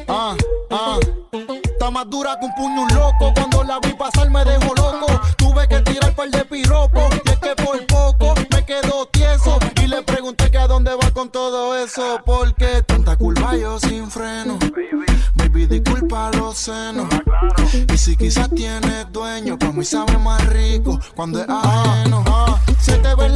Ah, 0.10 0.36
ah. 0.71 0.99
Está 1.63 1.89
más 1.89 2.10
dura 2.10 2.38
que 2.38 2.45
un 2.47 2.55
puño 2.55 2.81
un 2.81 2.95
loco. 2.95 3.33
Cuando 3.33 3.63
la 3.63 3.79
vi 3.79 3.93
pasar 3.93 4.29
me 4.29 4.43
dejó. 4.43 4.77
Tuve 5.58 5.67
que 5.70 5.82
tirar 5.91 6.13
par 6.13 6.30
de 6.30 6.46
piropos. 6.46 7.15
Y 7.26 7.30
es 7.30 7.38
que 7.39 7.63
por 7.63 7.88
poco 7.88 8.36
me 8.52 8.63
quedo 8.63 9.08
tieso. 9.08 9.58
Y 9.82 9.88
le 9.88 10.04
pregunté 10.04 10.52
que 10.52 10.58
a 10.60 10.67
dónde 10.67 10.91
va 10.93 11.10
con 11.10 11.30
todo 11.32 11.76
eso. 11.76 12.22
Porque 12.24 12.84
tanta 12.86 13.15
curva 13.15 13.58
yo 13.58 13.80
sin 13.80 14.08
freno. 14.12 14.60
Baby, 15.34 15.65
disculpa 15.65 16.30
los 16.38 16.60
senos. 16.60 17.08
Y 17.91 17.98
si 17.98 18.15
quizás 18.15 18.52
tienes 18.52 19.12
dueño, 19.12 19.58
pues 19.58 19.74
muy 19.74 19.86
sabe 19.86 20.15
más 20.20 20.46
rico 20.46 21.00
cuando 21.15 21.41
es 21.41 21.50
ajeno. 21.50 22.24
Ah, 22.28 22.60
se 22.80 22.96
te 23.00 23.15
ve 23.15 23.30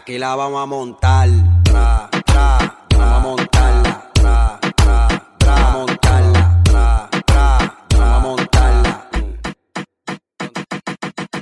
Aquí 0.00 0.16
la 0.16 0.34
vamos 0.34 0.62
a 0.62 0.64
montar. 0.64 1.28
Tra, 1.62 2.08
tra, 2.24 2.86
vamos 2.96 3.12
a 3.12 3.18
montarla. 3.20 4.10
Tra, 4.14 4.58
tra, 4.74 5.08
tra, 5.36 5.54
vamos 5.54 5.68
a 5.68 5.70
montarla. 5.76 6.62
Tra, 6.64 7.10
tra, 7.26 7.76
vamos 7.90 8.16
a 8.16 8.18
montarla. 8.20 9.08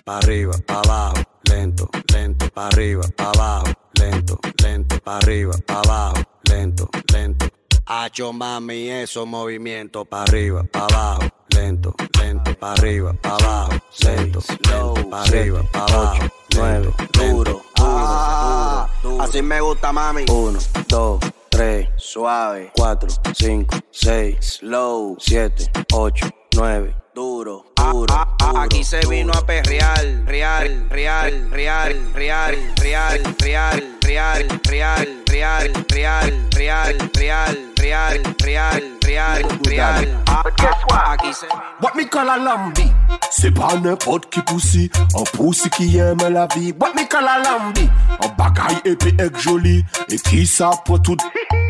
Pa' 0.05 0.18
arriba, 0.18 0.55
pa' 0.66 0.81
abajo, 0.81 1.23
lento, 1.44 1.88
lento, 2.12 2.49
pa' 2.53 2.66
arriba, 2.66 3.05
pa' 3.16 3.31
abajo, 3.31 3.73
lento, 3.94 4.40
lento, 4.61 4.99
pa' 5.05 5.18
arriba, 5.18 5.55
pa' 5.64 5.81
abajo, 5.81 6.23
lento, 6.51 6.88
lento. 7.12 7.47
Hacho 7.87 8.33
mami, 8.33 8.90
esos 8.90 9.25
movimientos 9.25 10.05
pa' 10.09 10.25
arriba, 10.25 10.64
pa' 10.64 10.87
abajo, 10.87 11.29
lento, 11.59 11.94
lento, 12.21 12.55
pa' 12.55 12.73
arriba, 12.73 13.12
pa' 13.21 13.35
abajo, 13.35 13.73
lento, 14.05 14.40
lento, 14.71 15.11
pa' 15.11 15.23
arriba, 15.23 15.62
pa' 15.73 15.85
abajo, 15.87 16.29
lento, 16.55 16.94
duro, 17.12 17.62
Ah, 17.81 18.88
así 19.21 19.42
me 19.42 19.61
gusta, 19.61 19.92
mami. 19.92 20.25
Uno, 20.31 20.59
dos, 20.88 21.21
tres, 21.51 21.88
suave, 21.97 22.71
cuatro, 22.77 23.09
cinco, 23.35 23.77
seis, 23.90 24.59
slow, 24.61 25.16
siete, 25.18 25.68
ocho, 25.92 26.29
nueve, 26.55 26.94
duro, 27.14 27.64
duro, 27.75 28.14
Ah, 28.14 28.37
ah, 28.40 28.47
duro, 28.47 28.61
aquí 28.61 28.85
se 28.85 29.01
vino 29.09 29.33
duro. 29.33 29.38
a 29.42 29.47
perrear, 29.47 30.05
real, 30.27 30.88
real, 30.88 31.51
real, 31.51 31.51
real, 31.51 31.94
real, 32.14 32.57
real, 32.81 33.35
real, 33.40 33.98
real, 34.09 34.49
real, 34.68 35.07
real, 35.31 35.68
real, 35.92 36.31
real, 36.57 36.97
real, 37.14 37.57
real, 37.79 38.81
real, 39.05 39.49
real. 39.66 40.23
Ah, 40.27 40.42
ah, 40.90 41.12
Aquí 41.12 41.33
se 41.35 41.47
What 41.81 41.94
me 41.94 42.05
call 42.09 42.31
a 42.31 42.38
lambi? 42.38 42.90
C'est 43.31 43.51
pas 43.51 43.77
n'importe 43.77 44.31
qui 44.31 44.40
poussi, 44.42 44.90
un 45.14 45.25
poussi 45.37 45.68
qui 45.71 45.99
aime 45.99 46.27
la 46.31 46.47
vie. 46.55 46.73
What 46.81 46.94
me 46.94 47.07
call 47.07 47.29
a 47.29 47.38
lambi? 47.42 47.88
Un 48.23 48.29
bagaille 48.37 48.81
épais 48.85 49.14
et 49.18 49.40
joli, 49.40 49.85
et 50.09 50.16
qui 50.16 50.47
ça 50.47 50.71
pour 50.85 51.03
tout. 51.03 51.16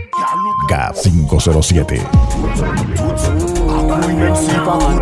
K507. 0.68 2.00
Même 4.16 4.37
si 4.37 4.54
pas 4.64 4.78
tout 4.78 4.98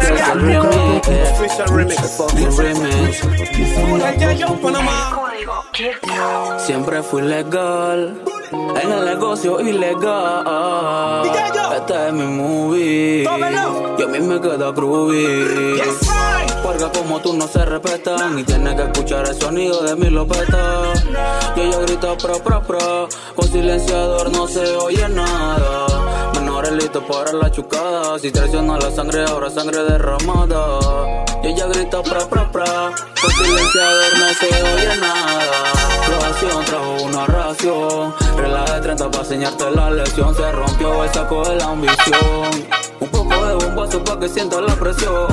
Special 1.37 1.69
remix. 2.57 3.23
Siempre 6.59 7.03
fui 7.03 7.23
legal, 7.23 8.23
en 8.53 8.93
el 8.93 9.05
negocio 9.05 9.61
ilegal. 9.61 11.27
Este 11.77 12.09
es 12.09 12.13
mi 12.13 12.25
movie, 12.25 13.25
y 13.25 14.03
a 14.03 14.07
mí 14.07 14.21
me 14.21 14.41
queda 14.41 14.73
groovy. 14.73 15.81
Porque 16.67 16.99
como 16.99 17.21
tú 17.21 17.33
no 17.33 17.47
se 17.47 17.65
respetan 17.65 18.41
y 18.41 18.43
tienes 18.43 18.75
que 18.75 18.83
escuchar 18.83 19.25
el 19.29 19.41
sonido 19.41 19.85
de 19.85 19.95
mi 19.95 20.11
lopeta. 20.11 20.95
Y 21.55 21.61
ella 21.61 21.79
grita 21.79 22.17
pro 22.17 22.43
pro 22.43 22.61
pro, 22.61 23.09
con 23.37 23.49
silenciador 23.49 24.33
no 24.33 24.49
se 24.49 24.75
oye 24.75 25.09
nada. 25.09 26.33
Menores 26.35 26.73
listos 26.73 27.05
para 27.05 27.33
la 27.33 27.53
chucada, 27.53 28.19
si 28.19 28.33
traiciona 28.33 28.79
la 28.79 28.91
sangre 28.91 29.25
ahora 29.27 29.49
sangre 29.49 29.85
derramada. 29.85 31.25
Y 31.45 31.47
ella 31.47 31.67
grita 31.69 32.03
pro 32.03 32.29
pro 32.29 32.51
pro, 32.51 32.65
con 32.65 33.31
silenciador 33.31 34.19
no 34.19 34.35
se 34.35 34.63
oye 34.75 34.97
nada. 35.01 35.77
Trajo 36.67 37.03
una 37.05 37.27
ración, 37.27 38.15
relaja 38.37 38.75
de 38.75 38.81
30 38.81 39.11
para 39.11 39.23
enseñarte 39.23 39.71
la 39.71 39.91
lección. 39.91 40.35
Se 40.35 40.53
rompió 40.53 41.05
el 41.05 41.13
saco 41.13 41.49
de 41.49 41.57
la 41.57 41.65
ambición. 41.67 42.67
Bombazo 43.77 44.03
para 44.05 44.21
que 44.21 44.29
sientas 44.31 44.63
la 44.63 44.75
presión. 44.75 45.29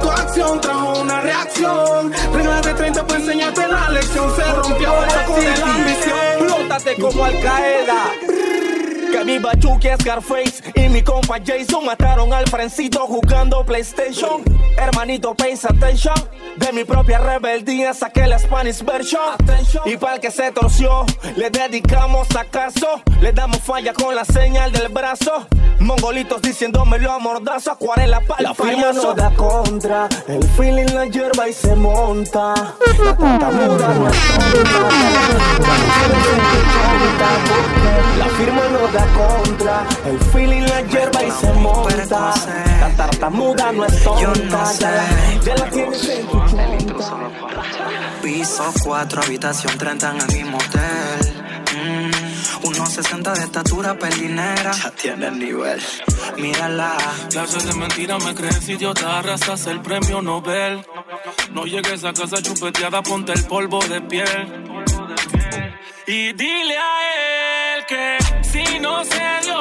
Tu 0.00 0.10
acción 0.10 0.60
trajo 0.60 1.02
una 1.02 1.20
reacción. 1.20 2.12
Regla 2.34 2.60
de 2.60 2.74
30 2.74 3.06
para 3.06 3.20
enseñarte 3.20 3.68
la 3.68 3.90
lección. 3.90 4.34
Se 4.34 4.42
rompió 4.42 4.92
el 5.04 5.44
de 5.44 5.60
la 5.60 5.74
ambición. 5.74 6.18
Explótate 6.40 6.96
como 6.96 7.24
Al 7.24 7.40
Qaeda. 7.40 8.04
Que 9.10 9.24
mi 9.24 9.38
Bachuki 9.38 9.88
es 9.88 10.00
Scarface 10.00 10.62
y 10.74 10.88
mi 10.88 11.02
compa 11.02 11.36
Jason 11.44 11.84
mataron 11.84 12.32
al 12.32 12.46
Frencito 12.48 13.00
jugando 13.06 13.64
PlayStation. 13.64 14.42
Hermanito, 14.76 15.34
pays 15.34 15.64
attention. 15.64 16.14
De 16.56 16.72
mi 16.72 16.84
propia 16.84 17.18
rebeldía 17.18 17.94
saqué 17.94 18.26
la 18.26 18.38
Spanish 18.38 18.82
version. 18.82 19.36
Y 19.84 19.96
para 19.96 20.14
el 20.14 20.20
que 20.20 20.30
se 20.30 20.50
torció, 20.52 21.04
le 21.36 21.50
dedicamos 21.50 22.28
acaso. 22.36 23.02
Le 23.20 23.32
damos 23.32 23.60
falla 23.60 23.92
con 23.92 24.14
la 24.14 24.24
señal 24.24 24.72
del 24.72 24.88
brazo. 24.88 25.46
Mongolitos 25.80 26.40
diciéndomelo 26.42 27.12
a 27.12 27.18
mordazo, 27.18 27.72
acuarela 27.72 28.20
para 28.20 28.42
La 28.42 28.54
firma 28.54 28.92
no 28.92 29.12
da 29.12 29.30
contra, 29.30 30.08
el 30.26 30.42
feeling 30.50 30.92
la 30.94 31.04
hierba 31.04 31.48
y 31.48 31.52
se 31.52 31.76
monta. 31.76 32.54
La 33.04 33.16
tartamuda 33.16 33.94
no 33.94 34.08
es 34.08 34.16
tonta. 34.32 35.46
La 38.18 38.24
firma 38.24 38.62
no 38.72 38.88
da 38.88 38.95
contra, 39.04 39.86
el 40.06 40.18
feeling 40.32 40.62
la 40.62 40.80
hierba 40.82 41.22
y 41.24 41.30
se 41.30 41.52
monta. 41.54 42.34
La 42.80 42.96
tartamuda 42.96 43.72
no 43.72 43.84
es 43.84 44.02
tonta, 44.02 44.72
ya 44.78 44.90
la, 44.90 45.40
ya 45.44 45.56
la 45.56 45.70
tienes 45.70 46.08
en 46.08 46.26
tu. 46.26 46.42
Piso 48.22 48.72
4, 48.84 49.22
habitación 49.22 49.78
30 49.78 50.10
en 50.10 50.20
el 50.20 50.36
mismo 50.36 50.58
hotel. 50.58 51.44
Mm, 51.76 52.66
unos 52.66 52.88
60 52.90 53.32
de 53.34 53.40
estatura 53.44 53.98
pelinera. 53.98 54.72
Ya 54.72 54.90
tiene 54.90 55.26
el 55.26 55.38
nivel. 55.38 55.80
Mírala. 56.38 56.96
Clases 57.30 57.66
de 57.66 57.74
mentira 57.74 58.18
me 58.18 58.34
crees 58.34 58.68
idiota, 58.68 59.18
arrasas 59.18 59.66
el 59.66 59.80
premio 59.80 60.22
Nobel. 60.22 60.84
No 61.52 61.64
llegues 61.66 62.04
a 62.04 62.12
casa 62.12 62.42
chupeteada, 62.42 63.02
ponte 63.02 63.32
el 63.32 63.44
polvo 63.44 63.80
de 63.86 64.00
piel. 64.00 64.66
Y 66.08 66.32
dile 66.34 66.76
a 66.78 67.76
él 67.78 67.84
que 67.86 68.18
si 68.42 68.78
no 68.78 69.04
se 69.04 69.18
dio, 69.42 69.60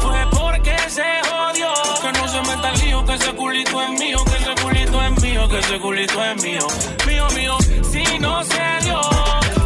fue 0.00 0.18
porque 0.30 0.74
se 0.88 1.04
jodió. 1.28 1.68
Que 2.02 2.12
no 2.18 2.28
se 2.28 2.40
meta 2.40 2.70
el 2.72 2.80
lío, 2.80 3.04
que 3.04 3.14
ese 3.14 3.32
culito 3.34 3.82
es 3.82 3.90
mío, 4.00 4.18
que 4.24 4.36
ese 4.36 4.62
culito 4.62 5.02
es 5.02 5.22
mío, 5.22 5.48
que 5.48 5.58
ese 5.58 5.78
culito 5.80 6.24
es 6.24 6.42
mío. 6.42 6.66
Mío, 7.06 7.26
mío, 7.34 7.58
si 7.90 8.18
no 8.18 8.42
se 8.44 8.62
dio, 8.84 9.00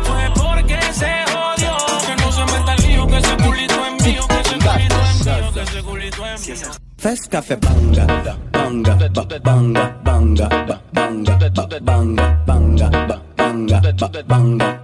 fue 0.03 0.31
porque 0.35 0.79
se 0.93 1.13
jodió. 1.33 1.77
Que 2.07 2.17
no 2.23 2.33
se 2.33 2.45
meta 2.53 2.75
el 2.75 2.87
lío, 2.89 3.07
que 3.07 3.17
ese 3.19 3.37
culito 3.37 3.87
es 3.87 4.07
mío, 4.07 4.23
que 4.29 4.41
ese 4.41 4.55
culito 4.59 5.03
es 5.03 5.27
mío, 5.27 5.53
que 5.55 5.63
ese 5.63 5.83
culito 5.83 6.27
es 6.27 6.49
mío. 6.49 6.71
Fes 6.99 7.29
café 7.29 7.57
banga, 7.57 8.05
banga, 8.53 8.95
ba- 8.95 9.39
banga, 9.43 9.97
banga, 10.05 10.49
ba- 10.49 10.81
banga, 10.93 11.39
ba- 11.39 11.81
banga, 11.81 11.81
banga, 11.83 12.27
ba- 12.27 12.41
banga, 12.47 12.91
ba- 12.91 13.23
banga, 13.37 13.81
banga, 13.81 14.07
ba- 14.09 14.23
banga. 14.27 14.80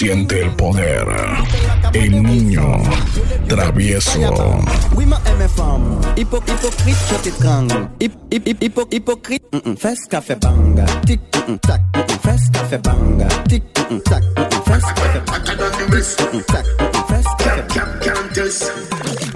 Siente 0.00 0.40
el 0.40 0.50
poder. 0.56 1.06
El 1.92 2.22
niño 2.22 2.72
travieso. 3.46 4.18
Hypocrite, 8.90 9.76
fes 9.76 10.06
café 10.08 10.36
banga. 10.40 10.86
Tic, 11.04 11.20
tac, 11.60 11.82
fes 12.22 12.50
café 12.50 12.78
banga. 12.78 13.28
Tic, 13.46 13.62
tac, 14.04 14.22
fes 14.64 14.84
café 14.94 15.20
banga. 15.26 15.68
Tic, 15.84 16.44
tac, 16.46 16.64
fes 17.06 17.24
café 17.36 17.62
banga. 17.68 19.29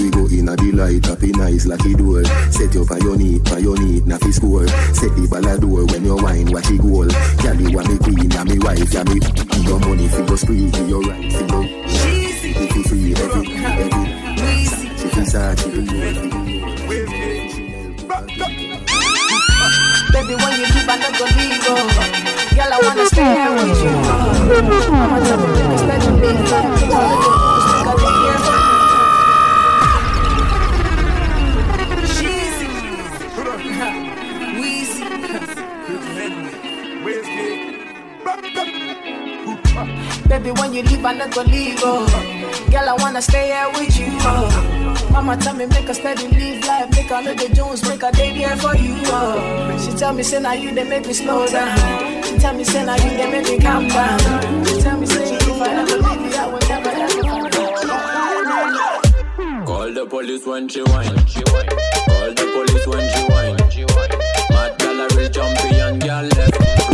We 0.00 0.10
go 0.10 0.24
in 0.26 0.48
a 0.48 0.56
the 0.56 0.72
light 0.72 1.08
up 1.08 1.22
in 1.22 1.32
nice 1.32 1.66
lucky 1.66 1.94
door. 1.94 2.24
Set 2.50 2.72
you 2.74 2.86
on 2.88 3.00
your 3.02 3.16
knee, 3.16 3.40
on 3.52 3.62
your 3.62 3.76
knee, 3.78 4.00
na 4.06 4.16
fi. 4.18 4.32
Set 4.32 5.12
the 5.12 5.28
ball 5.28 5.44
a 5.44 5.56
when 5.92 6.04
you 6.04 6.16
wine, 6.16 6.50
watch 6.50 6.70
it 6.70 6.80
goal. 6.80 7.08
Girl, 7.44 7.60
you 7.60 7.76
want 7.76 7.88
me 7.88 7.98
queen, 7.98 8.32
and 8.32 8.48
me 8.48 8.58
wife, 8.58 8.92
yeah 8.92 9.04
me. 9.04 9.20
Your 9.68 9.78
money 9.80 10.08
fi 10.08 10.24
go 10.24 10.36
spree, 10.36 10.70
give 10.70 10.88
your 10.88 11.02
right 11.02 11.32
fi 11.32 11.46
go. 11.46 11.60
If 11.62 12.76
you 12.76 12.82
free, 12.84 13.14
every, 13.14 13.52
every. 13.60 13.92
She 14.96 15.08
fi 15.08 15.24
start, 15.24 15.58
she 15.60 15.70
fi 15.70 15.80
Baby, 20.10 20.34
when 20.34 20.52
you 20.58 20.66
leave, 20.66 20.88
I 20.88 20.96
not 20.96 21.12
gonna 21.18 21.60
oh. 21.68 21.84
Girl, 22.56 22.72
I 22.72 22.80
wanna 22.82 23.06
stay 23.06 23.30
here 23.36 23.52
with 23.52 23.78
you. 23.84 23.92
Mama 24.90 25.18
tell 25.24 25.38
me 25.38 25.48
make 25.54 25.70
a 25.70 25.78
special 25.78 27.59
Baby, 40.30 40.52
when 40.52 40.72
you 40.72 40.82
leave, 40.84 41.04
I 41.04 41.12
not 41.12 41.34
gonna 41.34 41.50
leave. 41.50 41.80
Oh. 41.82 42.06
Girl, 42.70 42.88
I 42.88 42.94
wanna 43.02 43.20
stay 43.20 43.46
here 43.48 43.68
with 43.74 43.98
you. 43.98 44.06
Oh. 44.20 45.08
Mama 45.10 45.36
tell 45.36 45.56
me 45.56 45.66
make 45.66 45.88
a 45.88 45.92
steady 45.94 46.28
live 46.28 46.64
life, 46.64 46.88
make 46.92 47.10
a 47.10 47.20
little 47.20 47.48
Jones, 47.48 47.82
make 47.88 48.00
a 48.04 48.12
day 48.12 48.38
there 48.38 48.56
for 48.56 48.76
you. 48.76 48.94
Oh. 49.06 49.76
She 49.84 49.90
tell 49.98 50.12
me 50.12 50.22
say 50.22 50.38
now 50.38 50.52
you 50.52 50.72
they 50.72 50.84
make 50.84 51.04
me 51.04 51.14
slow 51.14 51.48
down. 51.48 51.76
She 52.22 52.38
tell 52.38 52.54
me 52.54 52.62
say 52.62 52.84
now 52.86 52.94
you 52.94 53.10
they 53.10 53.28
make 53.28 53.44
me 53.50 53.58
calm 53.58 53.88
down. 53.88 54.64
She 54.66 54.80
tell 54.80 54.96
me 55.00 55.06
say 55.06 55.34
if 55.34 55.60
I 55.60 55.68
ever 55.82 55.96
leave 55.98 56.32
you, 56.32 56.38
I 56.38 56.46
will 56.46 56.60
never 56.68 56.90
ever 56.90 57.10
Call 59.66 59.92
the 59.92 60.06
police 60.08 60.46
when 60.46 60.68
she 60.68 60.82
whine. 60.82 61.16
Call 62.06 62.30
the 62.38 62.46
police 62.54 62.86
when 62.86 63.08
she 63.10 63.22
whine. 63.32 63.56
Mad 64.50 64.78
gal 64.78 65.00
a 65.00 65.08
real 65.16 65.28
champion, 65.28 65.98
gal 65.98 66.22
left, 66.22 66.89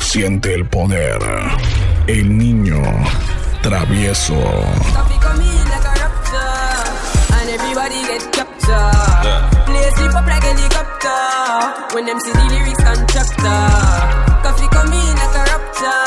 Siente 0.00 0.54
el 0.54 0.66
poder. 0.66 1.18
El 2.06 2.38
niño 2.38 2.82
travieso. 3.62 4.34
Rapture, 7.86 7.94
and 7.94 7.94
everybody 7.94 8.02
get 8.06 8.32
captured. 8.32 9.66
Place 9.66 9.98
me 9.98 10.06
up 10.06 10.26
like 10.26 10.42
helicopter, 10.42 11.94
when 11.94 12.04
them 12.06 12.20
see 12.20 12.32
the 12.32 12.44
lyrics 12.50 12.82
contractor. 12.82 13.62
Coffee 14.42 14.68
come 14.68 14.92
in 14.92 15.16
like 15.16 15.34
a 15.34 15.44
rapture, 15.50 16.04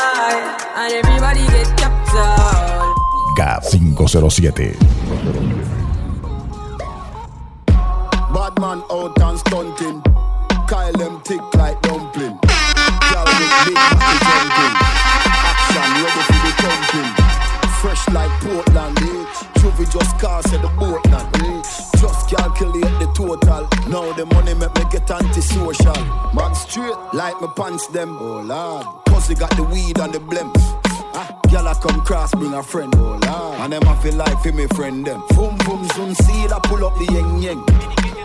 and 0.76 0.92
everybody 0.92 1.44
get 1.48 1.68
captured. 1.76 2.94
K507. 3.36 4.76
Bad 8.34 8.54
man 8.60 8.82
out 8.90 9.20
and 9.20 9.38
stunting. 9.38 10.02
Kyle 10.68 10.92
them 10.92 11.20
tick 11.24 11.42
like 11.54 11.80
dumpling. 11.82 12.38
Girl 13.10 13.24
with 13.24 13.52
big 13.66 13.74
body 13.74 14.18
jumping. 14.26 14.74
Action 15.50 15.90
ready 16.02 16.22
for 16.28 16.38
the 16.44 16.52
thumping. 16.62 17.39
Fresh 17.80 18.08
like 18.10 18.30
Portland, 18.42 18.98
eh? 18.98 19.24
Juvie 19.56 19.90
just 19.90 20.18
cast 20.20 20.52
at 20.52 20.60
the 20.60 20.68
boat 20.78 21.00
now, 21.08 21.24
eh? 21.36 21.62
Just 21.96 22.28
calculate 22.28 22.92
the 23.00 23.10
total. 23.14 23.66
Now 23.88 24.12
the 24.12 24.26
money 24.26 24.52
make 24.52 24.74
me 24.74 24.84
get 24.92 25.10
antisocial. 25.10 25.96
Man 26.34 26.54
straight 26.54 26.94
like 27.14 27.40
my 27.40 27.50
pants 27.56 27.86
them. 27.86 28.18
Oh 28.20 28.42
lord, 28.42 28.84
pussy 29.06 29.34
got 29.34 29.56
the 29.56 29.62
weed 29.64 29.98
and 29.98 30.12
the 30.12 30.18
blem. 30.18 30.52
Ah, 31.14 31.40
girl 31.48 31.68
I 31.68 31.72
come 31.72 32.02
cross, 32.02 32.34
bring 32.34 32.52
a 32.52 32.62
friend. 32.62 32.94
Oh 32.96 33.18
lord, 33.24 33.60
and 33.60 33.72
them 33.72 33.88
I 33.88 33.96
feel 34.02 34.14
like 34.14 34.38
for 34.42 34.52
me 34.52 34.66
friend 34.76 35.06
them. 35.06 35.22
Boom 35.30 35.56
boom 35.64 35.88
zoom, 35.94 36.14
see 36.14 36.44
I 36.52 36.60
pull 36.64 36.84
up 36.84 36.94
the 36.98 37.06
yeng 37.06 37.40
yeng. 37.40 37.64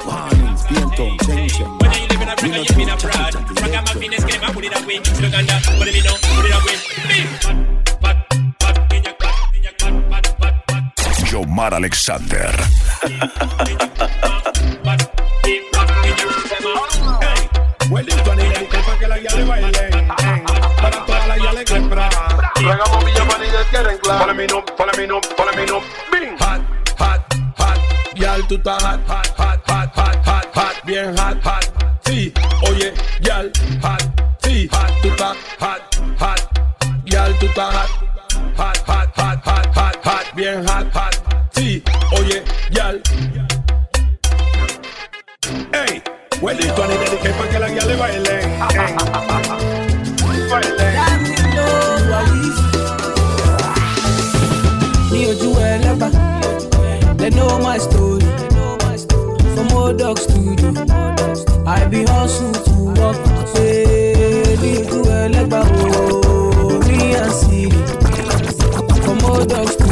Warnings, 0.06 0.64
paint 0.68 1.00
on, 1.00 1.18
cheng 1.24 1.48
cheng. 1.48 1.78
When 1.80 1.94
you 1.96 2.08
live 2.12 2.22
in 2.22 2.28
a 2.28 2.36
brand, 2.36 2.70
you 2.70 2.84
in 2.84 2.90
abroad. 2.90 3.36
Ragamuffin 3.62 4.14
is 4.14 4.26
game, 4.26 4.44
I 4.44 4.52
put 4.52 4.66
it 4.66 4.76
away. 4.76 5.00
Uganda, 5.00 5.56
put 5.80 5.88
it 5.88 5.96
in, 5.96 6.04
put 6.04 6.44
it 6.44 6.52
away. 6.60 6.76
Me. 7.08 8.45
Yomar 11.32 11.74
Alexander. 11.74 12.52
Para 18.86 19.00
que 19.00 19.08
la 19.08 19.18
guía 19.18 19.32
le 19.36 19.44
baile. 19.46 20.06
Para 20.82 21.06
todas 21.06 21.28
las 21.28 21.38
Villa 21.38 23.24
María 23.26 23.64
quieren. 23.70 24.00
Bien 30.86 31.18
hot, 31.18 31.44
hot. 31.44 31.66
Oye, 32.70 32.94
yal, 33.22 33.52
hot. 33.82 34.04
Hot. 34.72 34.92
Hot, 37.66 38.08
hot, 38.08 38.58
hot, 38.58 38.78
hot, 38.88 39.16
hot, 39.16 39.45
hot. 39.45 39.45
Bien 40.36 40.66
hot, 40.68 40.92
hot. 40.94 41.16
Sí, 41.52 41.82
oye, 42.12 42.44
yal. 42.70 43.02
Ey, 45.72 46.04
huelito 46.42 46.84
a 46.84 46.88
nivel 46.88 47.18
para 47.38 47.50
que 47.50 47.60
la 47.60 47.70
guía 47.70 47.86
le 47.86 47.96
baile. 47.96 48.42
They 57.18 57.30
know 57.30 57.58
my 57.60 57.78
story. 57.78 58.26
From 59.56 59.72
old 59.72 59.98
dog 59.98 60.18
studio. 60.20 60.74
I 61.66 61.86
be 61.86 62.04
hustle 62.04 62.52
to 62.52 62.72
work. 63.00 63.18
Or 63.26 63.56
Joel 64.92 65.36
Abba. 65.38 65.64
Oh, 69.28 69.46
dog 69.46 69.68
studio. 69.70 69.85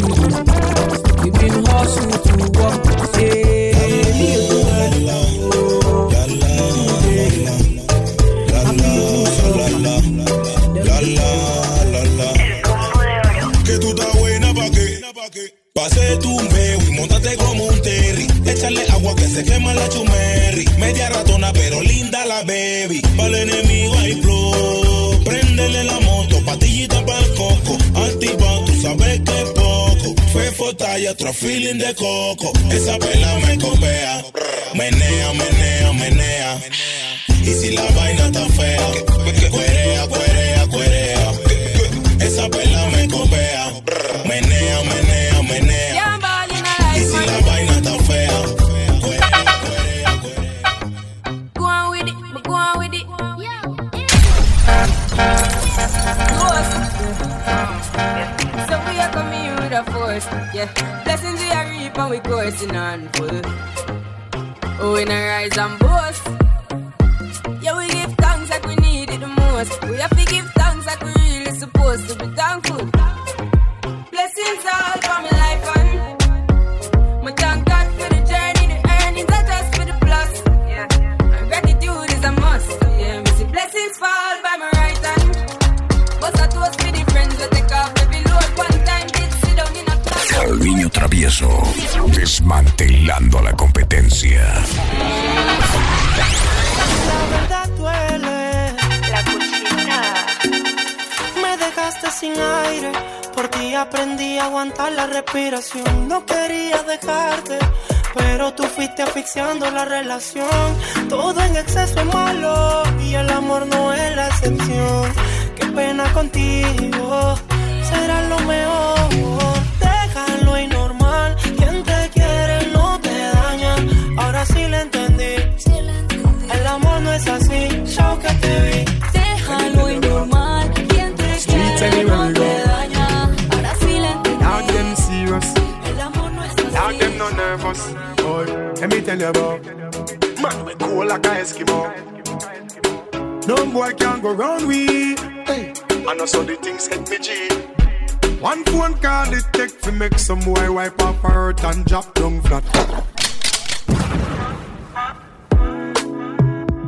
all 149.25 149.33
it 149.33 149.45
take 149.53 149.81
to 149.81 149.91
make 149.91 150.17
some 150.17 150.39
boy 150.39 150.71
wipe 150.71 151.01
off 151.01 151.19
hurt 151.21 151.63
and 151.63 151.85
drop 151.85 152.13
down 152.13 152.41
flat. 152.41 152.63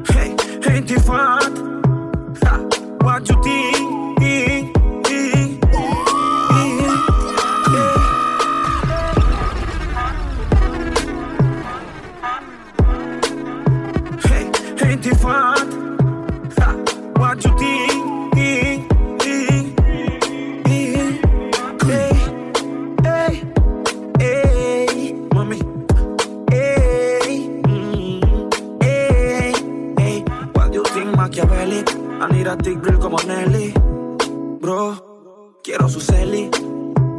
Hey, 0.10 0.36
ain't 0.70 0.92
it 0.92 1.02
fun? 1.02 1.82
What 3.02 3.30
you 3.30 3.44
think? 3.44 4.05
su 35.90 36.00
celi. 36.00 36.50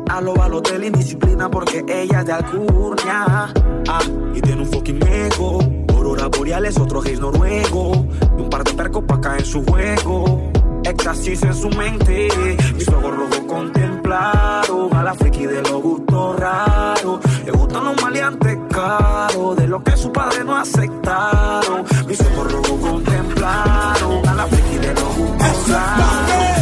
A 0.09 0.21
lo 0.21 0.41
al 0.43 0.55
hotel 0.55 0.85
indisciplina 0.85 1.51
porque 1.51 1.85
ella 1.89 2.21
es 2.21 2.27
de 2.27 2.33
Alcurnia. 2.33 3.53
Ah, 3.89 4.01
y 4.35 4.41
tiene 4.41 4.63
un 4.63 4.69
fucking 4.69 5.07
ego. 5.07 5.59
Aurora 5.89 6.29
boreales, 6.29 6.79
otro 6.79 7.01
gays 7.01 7.21
noruego. 7.21 8.07
Y 8.39 8.43
un 8.43 8.51
par 8.51 8.65
de 8.65 8.73
percos 8.75 9.05
pa' 9.05 9.17
acá 9.17 9.37
en 9.39 9.45
su 9.45 9.65
juego. 9.65 10.51
Éxtasis 10.85 11.43
en 11.43 11.55
su 11.55 11.69
mente, 11.71 12.29
mis 12.77 12.89
ojos 12.89 13.17
rojos 13.17 13.41
contemplaron 13.49 14.95
a 14.95 15.03
la 15.03 15.15
friki 15.15 15.47
de 15.47 15.61
los 15.63 15.83
gustos 15.83 16.39
raros. 16.39 17.21
Le 17.45 17.51
gustan 17.51 17.85
los 17.85 18.03
maleantes 18.03 18.57
caros, 18.71 19.57
de 19.57 19.67
lo 19.67 19.83
que 19.83 19.97
su 19.97 20.13
padre 20.13 20.45
no 20.45 20.57
aceptaron. 20.57 21.85
Mis 22.07 22.21
ojos 22.21 22.53
rojos 22.53 22.81
contemplaron 22.81 24.29
a 24.29 24.35
la 24.35 24.47
friki 24.47 24.79
de 24.79 24.95
los 24.95 25.17
gustos 25.17 25.69
raros. 25.69 26.56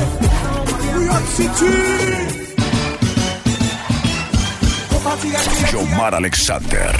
Jomar 5.70 6.14
Alexander. 6.14 6.92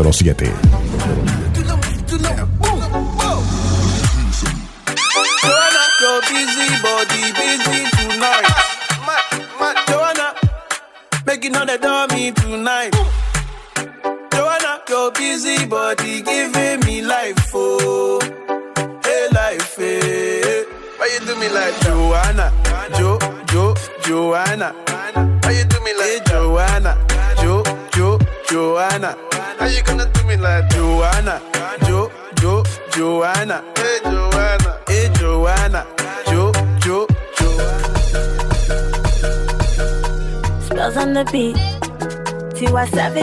K507. 0.03 0.78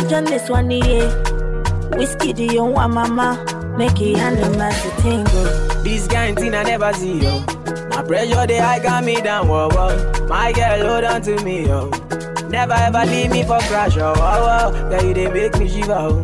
This 0.04 0.50
one, 0.50 0.70
yeah. 0.70 1.08
Whiskey, 1.96 2.34
do 2.34 2.44
you 2.44 2.64
want 2.64 2.92
mama? 2.92 3.42
Make 3.78 3.98
it 4.02 4.18
handle 4.18 4.54
my 4.58 4.70
tingle. 5.00 5.82
This 5.82 6.06
thing 6.06 6.54
I 6.54 6.62
never 6.64 6.92
see, 6.92 7.22
yo. 7.22 7.40
My 7.88 8.02
pressure, 8.02 8.46
they 8.46 8.58
high 8.58 8.78
got 8.78 9.04
me 9.04 9.22
down, 9.22 9.48
whoa, 9.48 9.68
whoa. 9.70 10.26
My 10.28 10.52
girl, 10.52 10.86
hold 10.86 11.04
on 11.04 11.22
to 11.22 11.42
me, 11.42 11.66
yo. 11.66 11.88
Never 12.50 12.74
ever 12.74 13.06
leave 13.06 13.30
me 13.30 13.42
for 13.42 13.58
crash, 13.60 13.96
oh, 13.96 14.12
oh, 14.16 14.70
oh. 14.74 14.90
Girl, 14.90 15.02
you 15.02 15.14
they 15.14 15.30
make 15.32 15.58
me 15.58 15.66
shiver, 15.66 15.94
oh. 15.94 16.22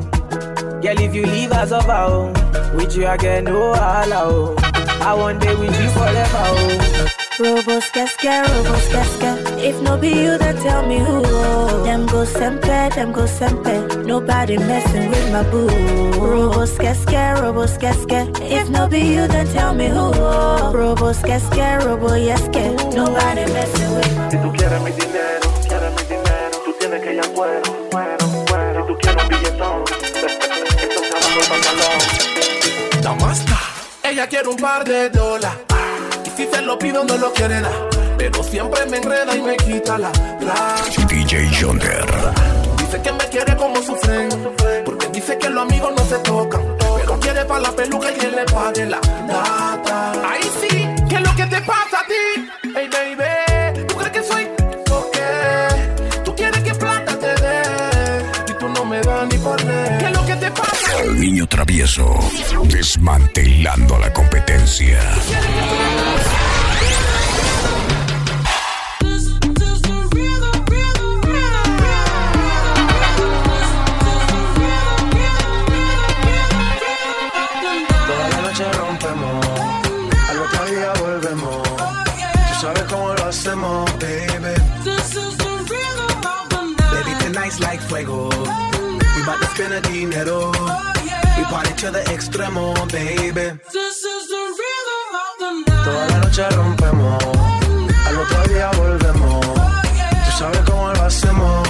Girl, 0.83 0.99
if 1.01 1.15
you 1.15 1.25
leave 1.25 1.53
us 1.53 1.73
over, 1.73 1.93
oh. 1.93 2.73
With 2.77 2.95
you, 2.95 3.07
I 3.07 3.17
get 3.17 3.45
no 3.45 3.73
holla, 3.73 4.21
oh. 4.27 4.55
I 5.01 5.15
want 5.15 5.41
day 5.41 5.55
with 5.57 5.81
you 5.81 5.89
forever, 5.89 6.29
oh. 6.35 7.07
Robos 7.39 7.91
casca, 7.93 8.45
robos 8.45 8.85
casca. 8.93 9.37
If 9.59 9.81
no 9.81 9.97
be 9.97 10.11
you, 10.11 10.37
then 10.37 10.55
tell 10.57 10.87
me 10.87 10.99
who. 10.99 11.23
Them 11.83 12.07
go 12.07 12.25
sempe, 12.27 12.91
them 12.95 13.11
go 13.13 13.27
sempe. 13.27 14.05
Nobody 14.05 14.59
messing 14.59 15.09
with 15.09 15.33
my 15.33 15.43
boo. 15.51 15.67
Robos 16.21 16.77
casca, 16.77 17.35
robos 17.41 17.79
casca. 17.79 18.29
If 18.43 18.69
no 18.69 18.87
be 18.87 19.01
you, 19.01 19.27
then 19.29 19.47
tell 19.49 19.73
me 19.75 19.89
who. 19.89 20.13
Robos 20.77 21.23
casca, 21.23 21.79
robo 21.83 22.15
yeske. 22.17 22.77
Nobody 22.95 23.51
messing 23.53 23.95
with 23.95 24.17
my 24.19 24.31
Si 24.31 24.37
tú 24.37 24.53
quieres 24.53 24.81
mi 24.83 24.91
dinero, 24.91 25.49
quieres 25.67 25.91
mi 25.97 26.03
dinero, 26.03 26.59
tú 26.67 26.73
tienes 26.79 27.01
que 27.03 27.15
ir 27.15 27.21
a 27.21 27.29
cuero, 27.29 27.89
cuero, 27.91 28.27
cuero. 28.47 28.81
Si 28.81 28.93
tú 28.93 28.99
quieres 29.01 29.23
un 29.23 29.29
billetón, 29.31 29.85
abajo 31.17 31.41
el 31.41 31.49
pantalón. 31.49 33.03
Damasta, 33.03 33.59
ella 34.03 34.27
quiere 34.27 34.49
un 34.49 34.57
par 34.57 34.85
de 34.85 35.09
dólares. 35.09 35.72
Si 36.37 36.47
se 36.47 36.63
lo 36.63 36.79
pido, 36.79 37.05
no 37.05 37.17
lo 37.17 37.33
quiere 37.33 37.61
dar. 37.61 37.91
Pero 38.17 38.43
siempre 38.43 38.87
me 38.87 38.97
enreda 38.99 39.37
y 39.37 39.43
me 39.43 39.57
quita 39.57 39.99
la 39.99 40.11
plata. 40.13 40.83
DJ 41.09 41.51
Yonder. 41.61 42.07
Dice 42.79 43.03
que 43.03 43.13
me 43.13 43.25
quiere 43.29 43.57
como 43.57 43.83
su 43.83 43.95
friend. 43.97 44.35
Porque 44.85 45.09
dice 45.09 45.37
que 45.39 45.49
los 45.51 45.63
amigos 45.63 45.93
no 45.97 46.05
se 46.05 46.19
tocan. 46.19 46.63
Pero 46.97 47.21
quiere 47.21 47.45
para 47.45 47.61
la 47.61 47.73
peluca 47.73 48.11
y 48.11 48.15
que 48.15 48.29
le 48.29 48.45
pague 48.45 48.87
la 48.87 49.01
data. 49.29 50.13
Ahí 50.31 50.43
sí, 50.61 50.89
¿qué 51.09 51.17
es 51.17 51.21
lo 51.21 51.35
que 51.37 51.47
te 51.47 51.61
pasa 51.63 52.01
a 52.01 52.07
ti? 52.07 52.49
Hey 52.75 52.89
baby, 52.91 53.52
niño 61.23 61.47
travieso. 61.47 62.19
Desmantelando 62.65 63.97
la 63.97 64.13
competencia. 64.13 64.99
Toda 78.09 78.29
la 78.29 78.41
noche 78.43 78.65
rompemos, 78.73 79.47
al 80.29 80.39
otro 80.41 80.65
día 80.67 80.93
volvemos. 80.99 81.63
Tú 81.63 82.55
sabes 82.61 82.83
cómo 82.91 83.15
lo 83.15 83.25
hacemos, 83.27 83.99
baby. 84.01 84.55
Baby, 86.91 87.13
tonight's 87.21 87.61
like 87.61 87.81
fuego. 87.83 88.29
We 89.15 89.23
bout 89.25 89.39
to 89.41 89.47
spend 89.55 89.73
a 89.75 89.81
dinero. 89.83 90.52
Party 91.53 91.75
to 91.75 91.91
the 91.91 92.01
extremo, 92.15 92.73
baby. 92.91 93.61
Toda 95.85 96.07
la 96.09 96.19
noche 96.21 96.49
rompemos, 96.49 97.23
al 98.07 98.17
otro 98.17 98.43
día 98.55 98.71
volvemos. 98.79 99.47
Tú 100.25 100.31
sabes 100.39 100.61
cómo 100.61 100.93
lo 100.95 101.03
hacemos, 101.03 101.62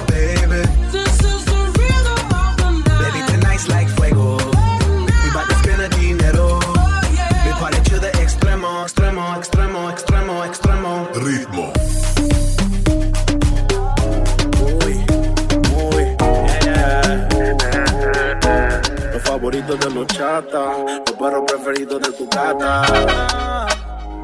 Los 19.68 19.78
favoritos 19.78 19.80
de 19.80 19.94
los 19.94 20.06
chatas, 20.08 20.76
los 21.06 21.16
perros 21.18 21.42
preferidos 21.46 22.02
de 22.02 22.12
tu 22.12 22.28
gata. 22.28 23.66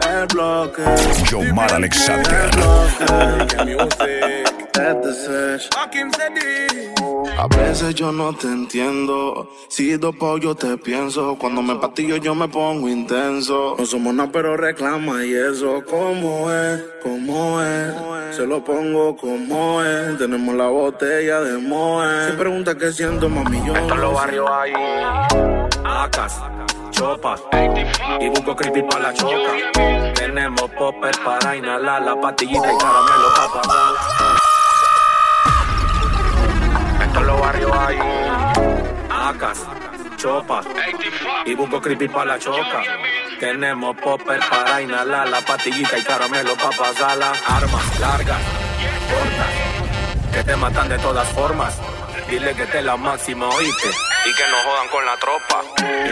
El 0.00 0.26
bloque. 0.26 0.82
Yomar 1.30 1.72
Alexander. 1.74 2.50
El 2.50 3.76
bloque, 3.76 3.96
que. 3.98 4.57
A 7.36 7.46
veces 7.48 7.94
yo 7.96 8.12
no 8.12 8.32
te 8.32 8.46
entiendo. 8.46 9.50
Si 9.68 9.96
dopo 9.96 10.38
yo 10.38 10.54
te 10.54 10.76
pienso. 10.78 11.36
Cuando 11.36 11.62
me 11.62 11.74
patillo 11.74 12.16
yo 12.16 12.32
me 12.36 12.46
pongo 12.46 12.88
intenso. 12.88 13.74
No 13.76 13.86
somos 13.86 14.14
nada, 14.14 14.30
pero 14.32 14.56
reclama 14.56 15.24
y 15.24 15.34
eso. 15.34 15.82
¿Cómo 15.84 16.52
es? 16.52 16.84
¿Cómo 17.02 17.60
es? 17.60 18.36
Se 18.36 18.46
lo 18.46 18.62
pongo 18.62 19.16
como 19.16 19.82
es. 19.82 20.16
Tenemos 20.16 20.54
la 20.54 20.68
botella 20.68 21.40
de 21.40 21.58
Moe. 21.58 22.30
Si 22.30 22.36
pregunta 22.36 22.76
qué 22.76 22.92
siento, 22.92 23.28
mami, 23.28 23.60
yo. 23.66 23.74
Esto 23.74 23.96
los 23.96 24.14
barrios 24.14 24.48
ahí. 24.48 24.72
Acas, 25.84 26.40
chopas. 26.92 27.42
Y 28.20 28.28
busco 28.28 28.54
creepy 28.54 28.82
para 28.82 29.10
la 29.10 29.14
choca. 29.14 30.12
Tenemos 30.14 30.70
popper 30.78 31.16
para 31.24 31.56
inhalar 31.56 32.02
la 32.02 32.20
pastillita 32.20 32.72
y 32.72 32.78
caramelo 32.78 33.28
para 33.34 34.17
Esto 37.08 37.20
los 37.22 37.40
barrios 37.40 37.72
ahí. 37.72 37.98
Acas, 39.10 39.64
chopas. 40.16 40.66
Y 41.46 41.54
busco 41.54 41.80
creepy 41.80 42.08
para 42.08 42.24
la 42.26 42.38
choca. 42.38 42.82
Tenemos 43.40 43.96
popper 43.96 44.40
para 44.50 44.82
inhalar 44.82 45.28
la 45.28 45.40
pastillita 45.40 45.98
y 45.98 46.02
caramelo 46.02 46.54
para 46.56 46.76
pasarla. 46.76 47.32
Armas 47.46 48.00
largas, 48.00 48.38
cortas, 49.08 50.34
que 50.34 50.44
te 50.44 50.56
matan 50.56 50.88
de 50.88 50.98
todas 50.98 51.28
formas. 51.28 51.78
Dile 52.28 52.54
que 52.54 52.66
te 52.66 52.82
la 52.82 52.96
máxima, 52.96 53.48
oíste. 53.48 53.88
Y 54.26 54.34
que 54.34 54.42
no 54.50 54.56
jodan 54.70 54.88
con 54.88 55.06
la 55.06 55.16
tropa. 55.16 55.62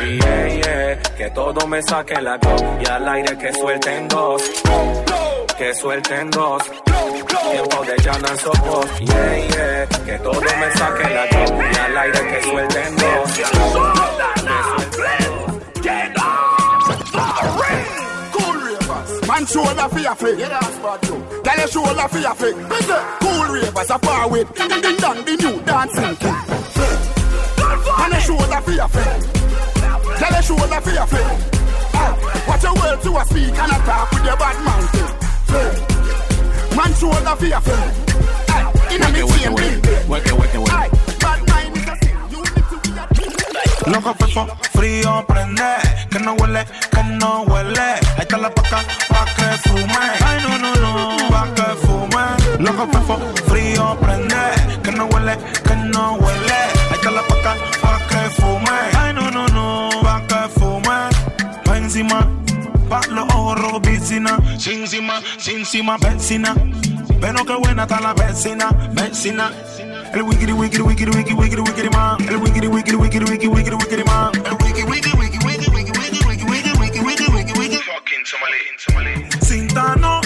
Yeah, 0.03 0.49
yeah, 0.49 1.03
que 1.15 1.31
todo 1.31 1.67
me 1.67 1.83
saque 1.83 2.23
la 2.23 2.39
go. 2.39 2.79
Y 2.81 2.89
al 2.89 3.07
aire 3.07 3.37
que 3.37 3.53
suelten 3.53 4.09
dos. 4.09 4.43
Que 5.59 5.75
suelten 5.75 6.31
dos. 6.31 6.63
Tiempo 7.51 7.85
de 7.85 7.97
llana 8.03 8.29
en 8.29 8.39
sopos. 8.39 8.87
Yeah, 9.01 9.49
yeah, 9.49 9.87
que 10.05 10.19
todo 10.19 10.41
me 10.41 10.73
saque 10.77 11.09
la 11.15 11.27
go. 11.27 11.63
Y 11.63 11.77
al 11.79 11.97
aire 11.99 12.21
que 12.29 12.43
suelten 12.51 12.97
dos. 12.97 14.37
Man 19.27 19.45
shoulder 19.47 19.89
for 19.89 19.99
your 19.99 20.15
flick. 20.15 20.39
Tell 20.39 21.59
your 21.59 21.69
shoulder 21.69 22.09
for 22.09 22.19
your 22.19 22.35
flick. 22.35 22.55
Cool 23.21 23.45
ravers 23.53 23.91
are 23.91 23.99
far 23.99 24.29
with. 24.31 24.55
Ding 24.55 24.69
ding 24.69 24.81
ding 24.81 24.97
dong, 24.97 25.25
the 25.25 25.37
new 25.37 25.61
dancing 25.65 26.17
king. 26.17 26.35
Man 27.99 28.13
a 28.13 28.21
shoulder 28.21 28.61
for 28.63 28.71
your 28.73 28.89
flick. 28.89 30.19
Tell 30.19 30.33
your 30.33 30.43
shoulder 30.43 30.81
for 30.81 30.91
your 30.91 31.07
flick. 31.07 31.27
Ah, 31.95 32.45
Watch 32.49 32.63
your 32.63 32.75
world 32.75 33.03
to 33.03 33.17
a 33.17 33.25
speak 33.27 33.59
and 33.59 33.73
a 33.73 33.79
talk 33.85 34.11
with 34.13 34.25
your 34.25 34.37
bad 34.37 34.65
mountain. 34.65 35.96
Man 36.77 36.93
shoulder 36.93 37.35
for 37.37 37.47
your 37.47 37.61
In 38.93 39.03
a 39.03 39.09
chain 39.09 39.55
bling. 39.55 39.81
Work 40.09 40.27
it, 40.27 40.33
work 40.33 40.55
it, 40.55 40.59
work 40.59 40.73
Aye, 40.73 40.91
Bad 41.19 41.41
mind 41.49 41.77
is 41.77 41.89
a 41.89 41.97
sin. 41.97 42.17
You 42.31 42.43
need 42.45 42.69
to 42.69 42.77
be 42.85 42.91
a 42.93 43.91
Loco, 43.91 44.13
fefo, 44.15 44.47
frío, 44.75 45.25
prende. 45.27 45.71
Que 46.11 46.19
no 46.19 46.35
huele, 46.35 46.67
que 46.91 47.03
no 47.03 47.45
huele. 47.45 47.81
Ahí 47.81 48.21
está 48.21 48.37
la 48.37 48.51
paca, 48.51 48.83
pa' 49.09 49.25
que 49.37 49.69
fume. 49.69 50.03
Ay, 50.27 50.43
no, 50.43 50.59
no, 50.59 50.75
no, 50.75 51.29
pa' 51.31 51.49
que 51.55 51.63
fume. 51.87 52.25
Loco, 52.59 52.87
fefo, 52.93 53.19
frío, 53.47 53.97
prende. 53.99 54.81
Que 54.83 54.93
no 54.93 55.07
huele, 55.07 55.39
que 55.65 55.77
no 55.77 56.13
huele. 56.15 56.61
Ahí 56.91 56.95
está 56.95 57.11
la 57.11 57.23
paca, 57.23 57.57
pa' 57.81 58.01
que 58.07 58.31
fume. 58.39 58.77
Ay, 58.99 59.15
no, 59.15 59.31
no, 59.31 59.47
no, 59.49 59.89
pa' 60.03 60.21
que 60.29 60.49
fume. 60.61 60.99
Pa' 61.65 61.79
encima, 61.79 62.29
pa' 62.91 63.01
los 63.09 63.27
ojos 63.47 63.61
rojos, 63.61 63.81
piscina. 63.81 64.39
Sin 64.59 64.81
encima, 64.83 65.21
sin 65.39 65.59
encima, 65.59 65.97
vecina. 65.99 66.55
Pero 67.21 67.45
qué 67.45 67.55
buena 67.55 67.83
está 67.83 68.01
la 68.01 68.13
vecina, 68.15 68.71
vecina. 68.93 69.53
El 70.13 70.23
wikiri 70.23 70.53
wikiri 70.53 70.83
wikiri 70.83 71.11
wikiri 71.11 71.35
wikiri 71.35 71.63
wikiri 71.63 71.91
man. 71.91 72.17
El 72.29 72.37
wikiri 72.37 72.69
wikiri 72.69 72.97
wikiri 72.97 73.25
wikiri 73.25 73.49
wikiri 73.49 73.77
wikiri 73.77 74.05
man. 74.05 74.31
El 74.45 74.53
wiki 74.65 74.83
wiki 74.83 75.11
wiki 75.17 75.39
wiki 75.47 75.71
wiki 75.71 75.95
wiki 76.01 76.21
wiki 76.27 76.45
wiki 76.51 77.01
wiki 77.01 77.31
wiki 77.33 77.59
wiki. 77.59 77.77
Fucking 77.77 78.25
Somali, 78.25 78.61
Somali. 78.79 79.15
Sintano, 79.41 80.21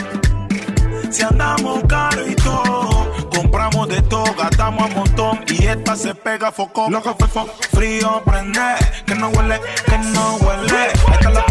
si 1.11 1.23
andamos 1.23 1.83
caro 1.89 2.27
y 2.27 2.35
todo, 2.37 3.13
compramos 3.35 3.89
de 3.89 4.03
todo, 4.03 4.33
gastamos 4.35 4.91
a 4.91 4.95
montón 4.95 5.41
y 5.49 5.67
esta 5.67 5.97
se 5.97 6.15
pega 6.15 6.51
foco. 6.53 6.89
Loco 6.91 7.15
fefo, 7.19 7.47
frío 7.73 8.23
prende, 8.25 8.75
que 9.07 9.15
no 9.15 9.29
huele, 9.29 9.61
que 9.87 9.99
no 9.99 10.37
huele. 10.37 10.93
Está 11.13 11.31
la 11.31 11.45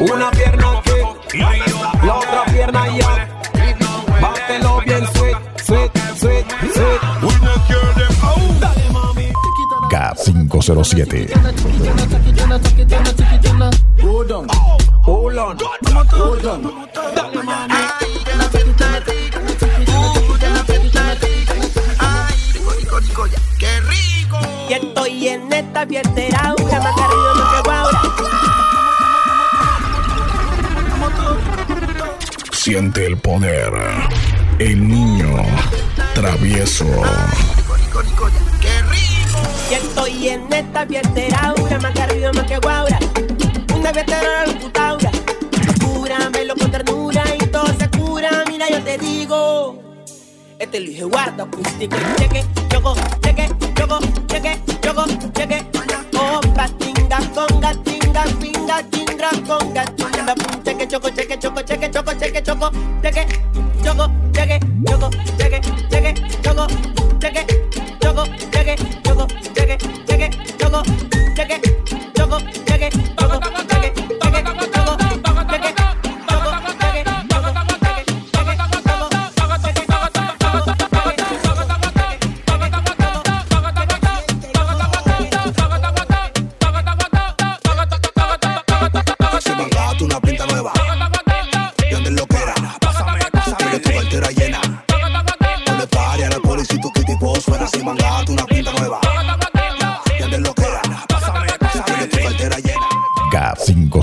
una 0.00 0.30
pierna 0.30 0.80
la 2.04 2.14
otra 2.16 2.44
pierna 2.46 2.86
ya. 2.96 3.28
Bátelo 4.20 4.80
bien, 4.84 5.06
sweet, 5.14 5.36
sweet, 5.64 5.90
sweet, 6.16 6.46
sweet. 6.72 7.00
K507. 9.90 11.30
Esta 25.60 25.86
fiestera, 25.86 26.54
una 26.58 26.80
más 26.80 26.98
arriba, 26.98 27.34
más 27.34 27.54
que 27.54 27.60
guaura. 27.68 28.02
Siente 32.52 33.06
el 33.06 33.18
poder. 33.18 33.72
El 34.58 34.88
niño 34.88 35.36
travieso. 36.14 36.86
Y 39.70 39.74
estoy 39.74 40.28
en 40.28 40.52
esta 40.52 40.86
fiestera, 40.86 41.54
una 41.58 41.78
más 41.78 41.92
que 41.92 42.02
arriba, 42.02 42.32
más 42.32 42.44
que 42.44 42.58
guaura. 42.58 42.98
Una 43.74 43.92
fiestera 43.92 44.44
de 44.46 44.54
putaura. 44.54 45.10
Cúramelo 45.84 46.54
con 46.56 46.70
ternura 46.70 47.22
y 47.38 47.46
todo 47.46 47.66
se 47.78 47.88
cura. 47.90 48.44
Mira, 48.48 48.68
yo 48.70 48.82
te 48.82 48.96
digo. 48.98 49.78
Este 50.58 50.80
lo 50.80 50.86
dije 50.86 51.04
guarda 51.04 51.44
acústico. 51.44 51.96
Cheque, 52.16 52.44
choco, 52.68 52.94
cheque, 53.22 53.48
choco, 53.74 53.98
cheque, 54.26 54.60
choco, 54.80 55.04
cheque. 55.36 55.64
Compa, 56.12 56.66
tinga, 56.78 57.18
conga, 57.34 57.72
tinga, 57.84 58.24
pinga, 58.40 59.30
conga, 59.46 59.84
cheque, 60.64 60.86
choco, 60.86 61.08
cheque, 61.10 61.38
choco, 61.38 61.60
cheque, 61.62 61.90
choco, 61.90 62.12
cheque, 62.18 62.42
choco, 62.42 62.70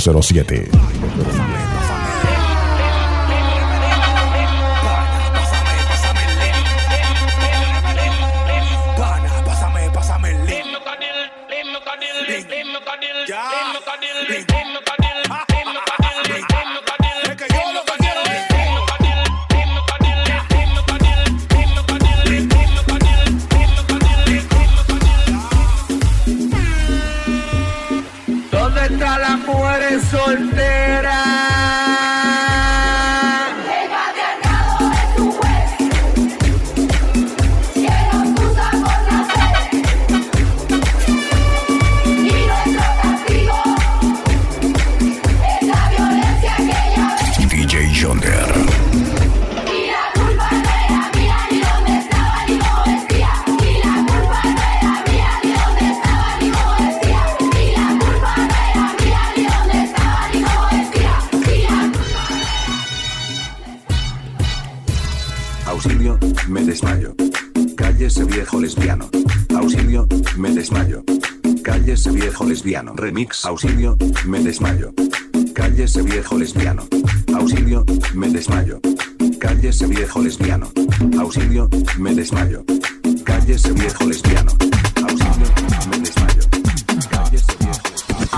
207. 0.07 1.46
Auxilio, 65.77 66.17
me 66.47 66.63
desmayo. 66.63 67.13
Cállese 67.75 68.23
viejo 68.23 68.59
lesbiano. 68.59 69.11
Auxilio, 69.55 70.07
me 70.35 70.49
desmayo. 70.49 71.03
Cállese 71.63 72.09
viejo 72.09 72.45
lesbiano. 72.45 72.93
Remix. 72.95 73.45
Auxilio, 73.45 73.95
me 74.25 74.39
desmayo. 74.39 74.91
Cállese 75.53 76.01
viejo 76.01 76.39
lesbiano. 76.39 76.81
Auxilio, 77.31 77.85
me 78.15 78.27
desmayo. 78.27 78.79
Cállese 79.39 79.85
viejo 79.85 80.19
lesbiano. 80.19 80.71
Auxilio, 81.19 81.69
me 81.99 82.15
desmayo. 82.15 82.65
Cállese 83.23 83.71
viejo 83.73 84.05
lesbiano. 84.07 84.53
Auxilio, 85.07 85.47
me 85.91 85.99
desmayo. 85.99 86.06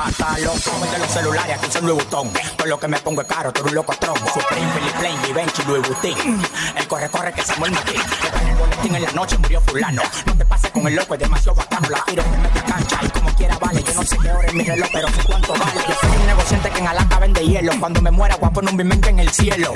Hasta 0.01 0.37
los 0.39 0.67
hombres 0.67 0.91
de 0.93 0.97
los 0.99 1.07
celulares 1.09 1.57
aquí 1.57 1.71
son 1.71 1.85
Louis 1.85 1.97
Vuitton. 1.97 2.31
Por 2.57 2.67
lo 2.67 2.79
que 2.79 2.87
me 2.87 2.97
pongo 2.99 3.21
es 3.21 3.27
caro, 3.27 3.51
tú 3.51 3.59
eres 3.59 3.71
un 3.71 3.75
loco 3.75 3.93
tronco. 3.99 4.25
Supreme, 4.33 4.71
Philip 4.73 4.95
Plain, 4.97 5.23
Givenchy, 5.23 5.63
Louis 5.63 5.87
Vuitton. 5.87 6.41
El 6.77 6.87
corre, 6.87 7.09
corre 7.09 7.33
que 7.33 7.41
Samuel 7.41 7.73
Martín. 7.73 8.01
Que 8.21 8.27
en 8.27 8.47
el 8.47 8.55
boletín 8.55 8.95
en 8.95 9.03
la 9.03 9.11
noche 9.11 9.37
murió 9.37 9.59
fulano. 9.61 10.01
No 10.25 10.37
te 10.37 10.45
pases 10.45 10.71
con 10.71 10.87
el 10.87 10.95
loco, 10.95 11.15
es 11.15 11.19
demasiado 11.19 11.55
bacano. 11.55 11.89
La 11.89 12.03
tiro 12.05 12.23
media 12.23 12.63
cancha 12.63 12.99
y 13.01 13.09
como 13.09 13.35
quiera 13.35 13.57
vale. 13.57 13.83
Yo 13.83 13.93
no 13.93 14.03
sé 14.03 14.17
qué 14.17 14.31
hora 14.31 14.47
es 14.47 14.53
mi 14.53 14.63
reloj, 14.63 14.89
pero 14.93 15.07
sé 15.09 15.23
cuánto 15.25 15.53
vale. 15.53 15.81
Yo 15.87 15.95
soy 15.99 16.17
un 16.17 16.27
negociante 16.27 16.69
que 16.69 16.79
en 16.79 16.87
Alata 16.87 17.19
vende 17.19 17.45
hielo. 17.45 17.73
Cuando 17.79 18.01
me 18.01 18.11
muera, 18.11 18.35
guapo, 18.35 18.61
no 18.61 18.71
me 18.71 18.83
mente 18.85 19.09
en 19.09 19.19
el 19.19 19.29
cielo. 19.29 19.73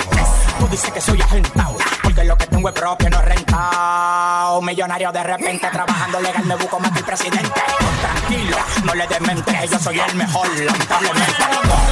Tú 0.58 0.68
dices 0.68 0.90
que 0.90 1.00
soy 1.02 1.20
agentado. 1.20 1.76
Porque 2.02 2.24
lo 2.24 2.38
que 2.38 2.46
tengo 2.46 2.68
es 2.68 2.74
propio, 2.74 3.10
no 3.10 3.18
es 3.18 3.24
rentado. 3.26 4.62
Millonario 4.62 5.12
de 5.12 5.22
repente, 5.22 5.68
trabajando 5.70 6.20
legal, 6.20 6.44
me 6.44 6.56
busco 6.56 6.80
más 6.80 6.92
que 6.92 7.02
presidente. 7.02 7.60
Tranquilo, 8.00 8.56
no 8.84 8.94
le 8.94 9.06
demente. 9.06 9.68
Yo 9.70 9.78
soy 9.78 9.98
el 9.98 10.13
mejor, 10.14 10.48
lamentablemente. 10.60 11.32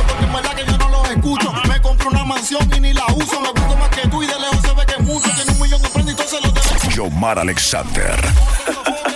Porque 0.08 0.24
en 0.24 0.32
verdad 0.32 0.54
que 0.54 0.64
yo 0.64 0.78
no 0.78 0.88
los 0.88 1.10
escucho. 1.10 1.52
Me 1.68 1.80
compro 1.80 2.10
una 2.10 2.24
mansión 2.24 2.70
y 2.76 2.80
ni 2.80 2.92
la 2.92 3.04
uso. 3.14 3.40
Me 3.40 3.48
gusto 3.48 3.76
más 3.76 3.88
que 3.90 4.08
tú 4.08 4.22
y 4.22 4.26
de 4.26 4.38
lejos 4.38 4.60
se 4.62 4.72
ve 4.72 4.86
que 4.86 4.94
es 4.94 5.00
mucho. 5.00 5.30
Tiene 5.34 5.52
un 5.52 5.60
millón 5.60 5.82
de 5.82 5.88
prendas 5.88 6.14
y 6.14 6.16
todos 6.16 6.30
se 6.30 6.40
los 6.40 6.54
deben. 6.54 6.90
Yomar 6.90 7.38
Alexander. 7.38 8.20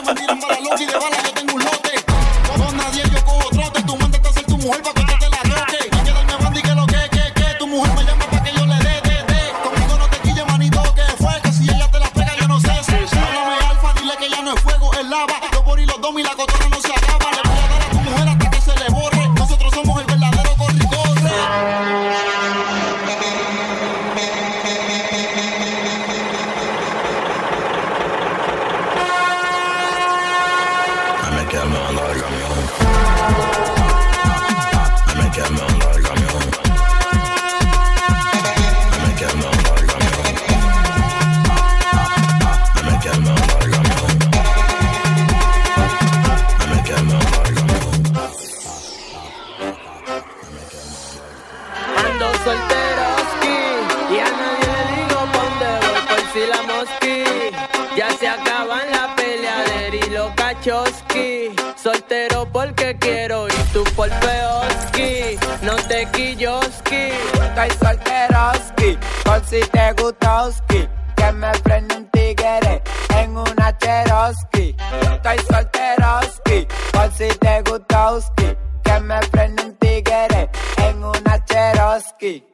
Me 0.06 0.14
tiran 0.14 0.40
para 0.40 0.60
loca 0.60 0.82
y 0.82 0.86
de 0.86 0.92
bala 0.92 1.16
yo 1.24 1.32
tengo 1.32 1.54
un 1.54 1.64
lote. 1.64 2.04
Con 2.56 2.76
nadie 2.76 3.02
yo 3.12 3.24
cojo 3.24 3.48
trote. 3.50 3.82
Tu 3.82 3.96
mente 3.96 4.16
está 4.16 4.32
ser 4.32 4.44
tu 4.44 4.58
mujer 4.58 4.82
para 4.82 4.94
Estoy 67.66 67.88
solteroski, 67.88 68.98
por 69.24 69.44
si 69.44 69.60
te 69.70 69.92
gustoski. 70.00 70.88
Que 71.16 71.32
me 71.32 71.50
prende 71.64 71.96
un 71.96 72.10
tigre 72.10 72.82
en 73.16 73.36
una 73.36 73.76
cheroski. 73.78 74.76
Estoy 75.02 75.38
solteroski, 75.50 76.68
por 76.92 77.12
si 77.12 77.28
te 77.38 77.62
gustoski. 77.62 78.56
Que 78.84 79.00
me 79.00 79.18
prende 79.32 79.64
un 79.64 79.74
tigre 79.76 80.48
en 80.76 81.02
una 81.02 81.44
cheroski. 81.44 82.44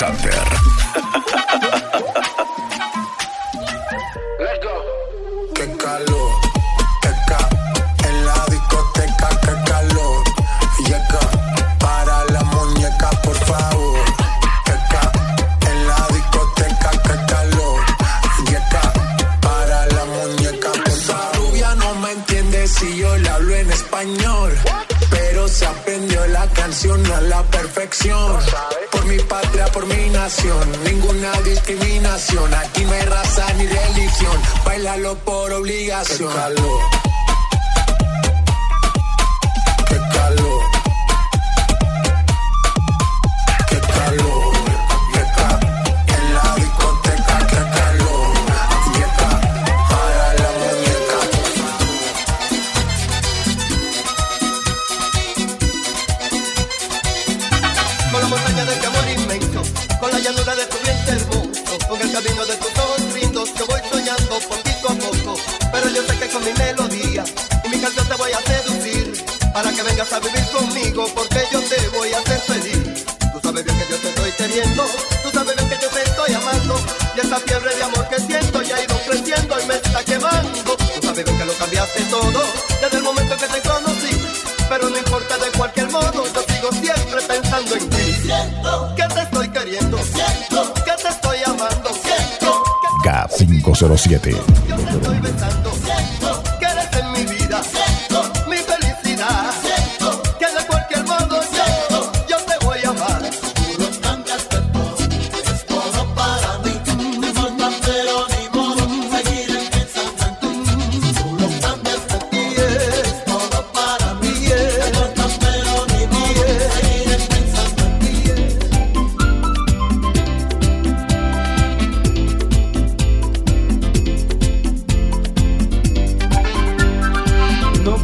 Alexander. 0.00 0.47
Por 36.04 36.77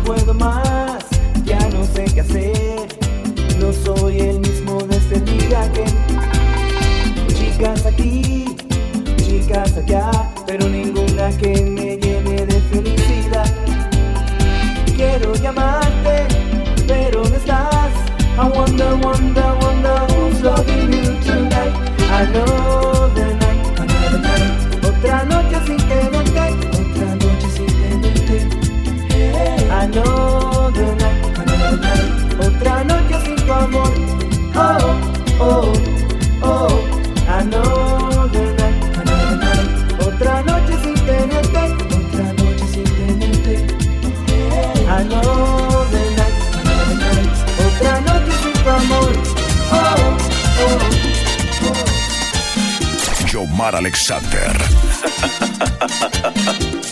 puedo 0.05 0.34
más, 0.34 1.05
ya 1.45 1.59
no 1.70 1.84
sé 1.84 2.05
qué 2.05 2.20
hacer. 2.20 2.88
No 3.59 3.72
soy 3.72 4.20
el 4.20 4.40
mismo 4.40 4.78
desde 4.82 5.16
el 5.16 5.28
este 5.28 5.47
día 5.47 5.72
que. 5.72 5.84
Chicas 7.34 7.86
aquí, 7.86 8.57
chicas 9.16 9.76
allá, 9.76 10.11
pero 10.47 10.68
ninguna 10.68 11.30
que 11.38 11.62
me 11.62 11.97
llene 11.97 12.47
de 12.47 12.61
felicidad. 12.72 13.53
Quiero 14.97 15.34
llamarte, 15.34 16.26
pero 16.86 17.22
no 17.24 17.36
estás. 17.36 17.92
I 18.36 18.49
wonder, 18.49 18.97
wonder, 18.97 19.55
wonder 19.61 19.99
who's 20.12 20.42
loving 20.42 20.92
you 20.92 21.20
tonight. 21.22 21.72
I 22.11 22.26
know. 22.32 22.93
Omar 53.64 53.76
Alexander. 53.76 54.52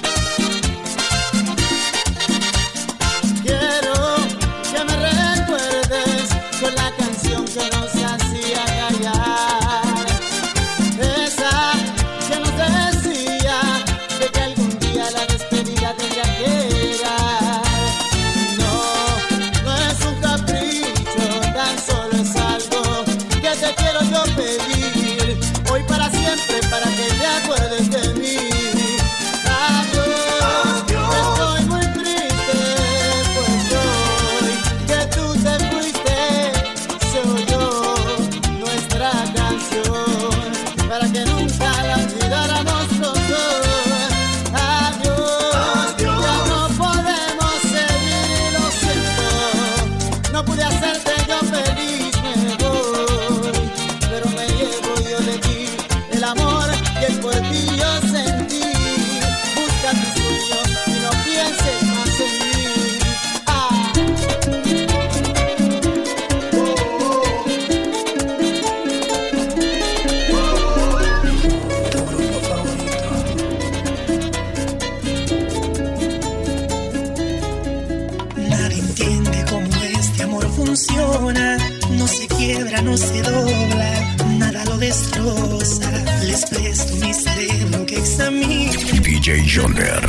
DJ 88.73 89.45
Yonder. 89.45 90.01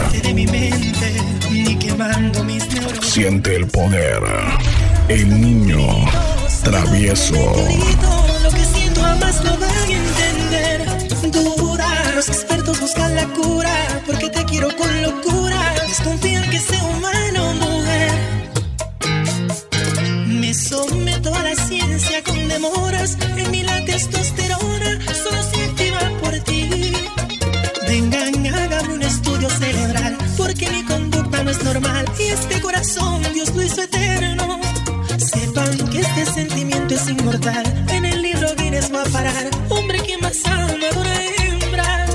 Siente 3.01 3.55
el 3.57 3.68
poder. 3.68 4.24
El 5.09 5.41
niño 5.41 5.80
travieso. 6.64 7.36
Lo 8.41 8.49
que 8.49 8.66
siento 8.66 9.01
jamás 9.01 9.43
lo 9.43 9.57
van 9.57 9.70
a 9.70 9.91
entender. 9.91 10.86
Dura, 11.32 12.11
los 12.16 12.30
expertos 12.30 12.80
buscan 12.80 13.16
la 13.16 13.28
cura. 13.28 14.01
Porque 14.05 14.30
te 14.30 14.45
quiero 14.45 14.74
con 14.76 15.01
locura. 15.01 15.74
Desconfía. 15.88 16.33
corazón 32.94 33.34
Dios 33.34 33.54
lo 33.56 33.64
hizo 33.64 33.82
eterno. 33.82 34.60
Sepan 35.18 35.78
que 35.89 36.00
este 36.02 36.26
sentimiento 36.26 36.96
es 36.96 37.08
inmortal. 37.10 37.86
En 37.89 38.06
el 38.06 38.22
libro 38.22 38.48
Guinness 38.58 38.94
va 38.94 39.02
a 39.02 39.06
parar. 39.06 39.50
Hombre 39.70 40.00
que 40.04 40.18
más 40.18 40.38
ama 40.46 40.68
de 40.68 40.98
una 40.98 41.26
hembra. 41.26 42.06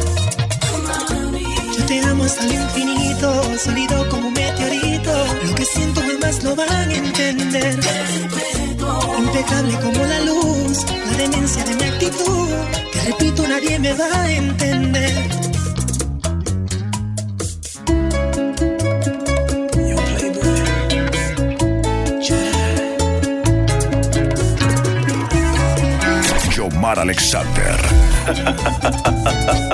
Yo 1.76 1.87
te 1.87 2.01
amo 2.01 2.24
hasta 2.24 2.45
el 2.45 2.53
infinito, 2.53 3.59
sólido 3.59 4.09
como 4.09 4.29
un 4.29 4.35
meteorito. 4.35 5.12
Lo 5.45 5.55
que 5.55 5.64
siento 5.64 6.01
jamás 6.01 6.43
lo 6.45 6.55
van 6.55 6.70
a 6.70 6.95
entender. 6.95 7.79
Impecable 9.18 9.74
como 9.83 10.05
la 10.05 10.20
luz, 10.20 10.85
la 11.11 11.16
demencia 11.16 11.64
de 11.64 11.74
mi 11.74 11.83
actitud. 11.85 12.49
Te 12.93 13.01
repito, 13.03 13.47
nadie 13.49 13.79
me 13.79 13.93
va 13.95 14.22
a 14.22 14.31
entender. 14.31 14.58
Omar 26.89 27.01
Alexander. 27.01 27.76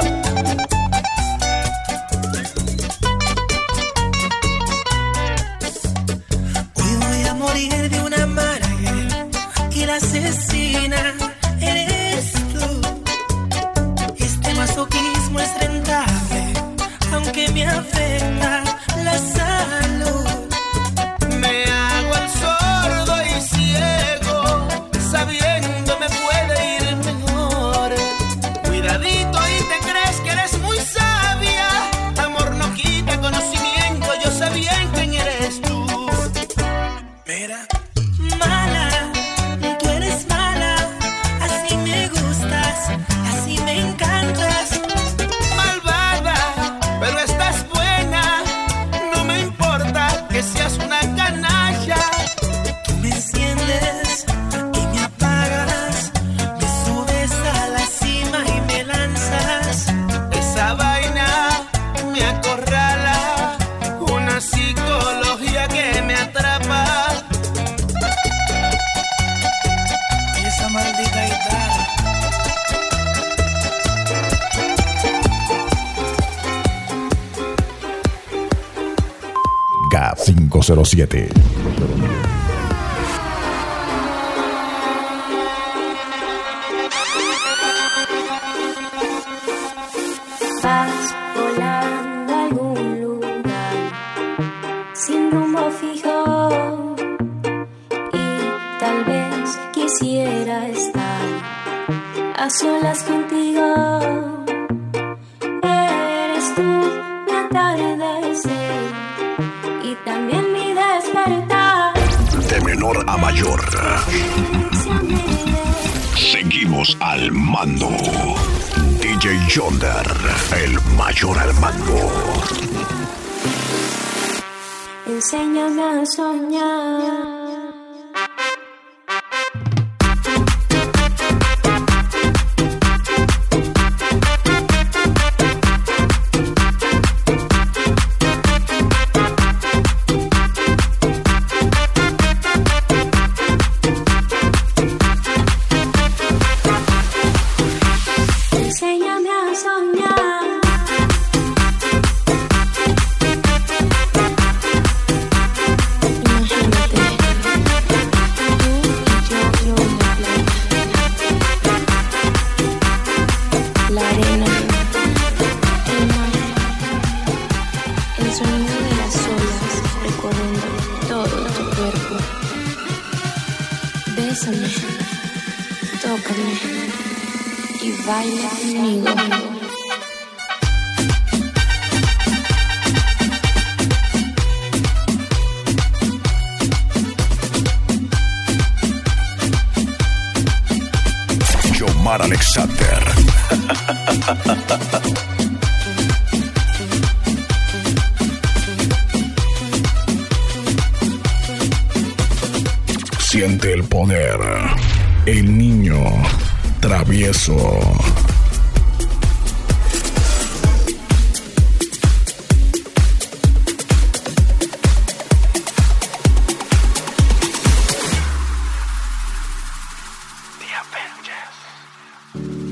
507. 80.32 82.23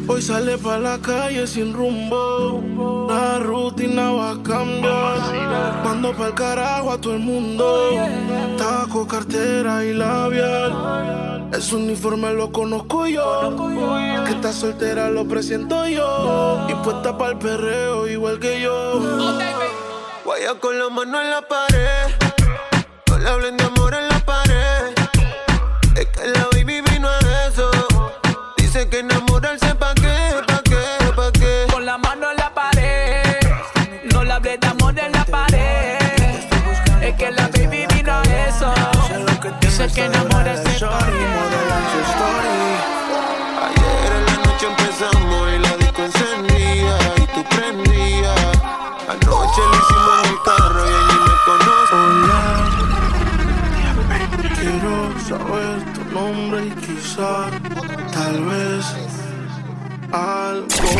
Hoy 0.09 0.21
sale 0.21 0.59
pa' 0.59 0.79
la 0.79 0.99
calle 0.99 1.47
sin 1.47 1.73
rumbo. 1.73 3.07
La 3.09 3.39
rutina 3.39 4.11
va 4.11 4.31
a 4.33 4.43
cambiar. 4.43 5.85
Mando 5.85 6.13
pa'l 6.13 6.35
carajo 6.35 6.93
a 6.93 7.01
todo 7.01 7.15
el 7.15 7.21
mundo. 7.21 7.91
Taco, 8.59 9.07
cartera 9.07 9.85
y 9.85 9.95
labial. 9.95 11.49
Ese 11.53 11.77
uniforme 11.77 12.33
lo 12.33 12.51
conozco 12.51 13.07
yo. 13.07 13.55
Que 14.27 14.33
está 14.33 14.53
soltera 14.53 15.09
lo 15.11 15.25
presiento 15.27 15.87
yo. 15.87 16.67
Y 16.69 16.75
puesta 16.77 17.17
pa'l 17.17 17.39
perreo 17.39 18.07
igual 18.09 18.39
que 18.39 18.61
yo. 18.61 19.01
Guaya 20.25 20.55
con 20.61 20.79
la 20.79 20.89
mano 20.89 21.21
en 21.21 21.31
la 21.31 21.43
pared. 21.43 22.09
No 23.09 23.19
le 23.19 23.29
hablen 23.29 23.57
de 23.57 23.65
amor 23.65 23.95
en 23.95 24.09
la 24.09 24.19
pared. 24.25 24.95
Es 25.97 26.07
que 26.07 26.29
la 26.29 26.52
Dice 40.03 40.11
que 40.11 40.19
enamorarse 40.19 41.22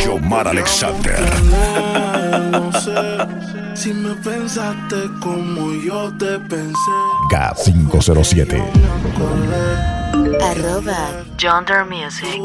Yomar 0.03 0.47
Alexander. 0.47 1.19
No 2.51 2.71
sé 2.73 2.93
si 3.75 3.93
me 3.93 4.13
pensaste 4.15 5.09
como 5.21 5.73
yo 5.73 6.11
te 6.17 6.39
pensé. 6.39 6.91
K507. 7.31 8.61
Arroba 10.41 11.23
Yonder 11.37 11.85
Music. 11.85 12.41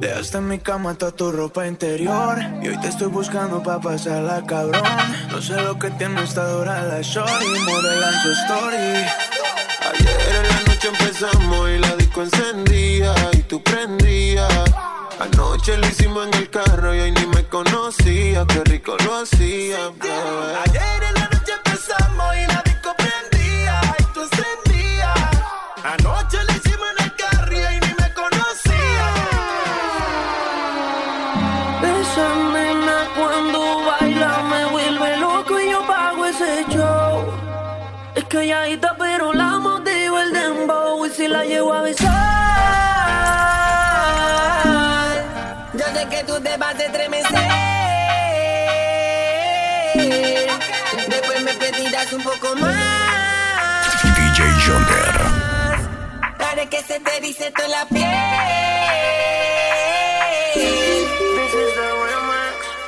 Dejaste 0.00 0.38
en 0.38 0.48
mi 0.48 0.58
cama 0.58 0.94
toda 0.94 1.12
tu 1.12 1.32
ropa 1.32 1.66
interior 1.66 2.38
Y 2.62 2.68
hoy 2.68 2.80
te 2.80 2.88
estoy 2.88 3.08
buscando 3.08 3.62
pa' 3.62 3.80
pasarla 3.80 4.44
cabrón 4.44 4.82
No 5.30 5.40
sé 5.40 5.58
lo 5.62 5.78
que 5.78 5.90
tiene 5.92 6.22
esta 6.22 6.46
dura 6.48 6.82
la 6.82 7.00
shorty 7.00 7.46
Modelan 7.64 8.14
su 8.22 8.30
story 8.32 8.76
Ayer 9.90 10.20
en 10.36 10.48
la 10.48 10.62
noche 10.66 10.88
empezamos 10.88 11.70
y 11.70 11.78
la 11.78 11.96
disco 11.96 12.22
encendía 12.22 13.14
y 13.32 13.42
tú 13.42 13.62
prendías. 13.62 14.52
Anoche 15.18 15.76
lo 15.78 15.86
hicimos 15.86 16.26
en 16.26 16.34
el 16.34 16.50
carro 16.50 16.94
y 16.94 17.00
hoy 17.00 17.12
ni 17.12 17.26
me 17.26 17.44
conocía. 17.46 18.46
Qué 18.46 18.62
rico 18.64 18.96
lo 19.04 19.16
hacía, 19.16 19.88
bebé. 20.00 20.56
Ayer 20.66 21.02
en 21.08 21.14
la 21.14 21.28
noche 21.28 21.52
empezamos 21.64 22.36
y 22.36 22.46
la 22.46 22.62
disco 22.62 22.94
prendía 22.96 23.80
Y 23.98 24.04
tú 24.12 24.20
encendías 24.22 25.18
Anoche 25.84 26.38
un 52.12 52.22
poco 52.22 52.54
más. 52.60 52.74
DJ 54.02 54.44
Yonder. 54.64 55.14
Para 56.38 56.66
que 56.66 56.80
se 56.82 57.00
te 57.00 57.20
dice 57.20 57.50
toda 57.50 57.68
la 57.68 57.84
piel 57.86 58.06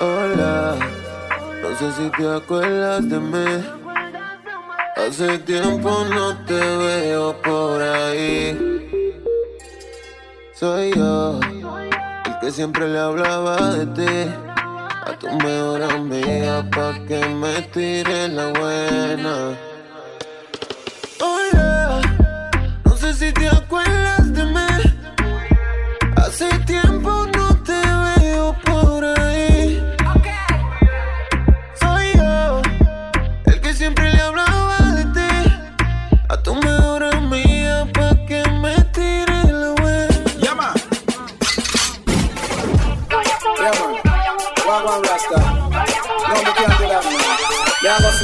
Hola, 0.01 0.77
no 1.63 1.79
sé 1.79 1.93
si 1.93 2.11
te 2.11 2.37
acuerdas 2.37 3.09
de 3.09 3.19
mí. 3.19 3.65
Hace 4.97 5.39
tiempo 5.39 6.05
no 6.05 6.37
te 6.45 6.55
veo 6.55 7.41
por 7.43 7.83
ahí. 7.83 8.57
Soy 10.55 10.93
yo, 10.95 11.41
el 11.43 12.39
que 12.41 12.53
siempre 12.53 12.89
le 12.89 12.99
hablaba 12.99 13.57
de 13.73 13.87
ti. 13.87 14.58
Tu 15.21 15.27
mejor 15.27 15.83
amiga 15.83 16.65
pa' 16.71 16.95
que 17.09 17.19
me 17.41 17.61
tire 17.73 18.29
la 18.29 18.53
buena. 18.53 19.59
Hola, 21.21 22.01
no 22.85 22.97
sé 22.97 23.13
si 23.15 23.33
te 23.33 23.49
acuerdas 23.49 24.28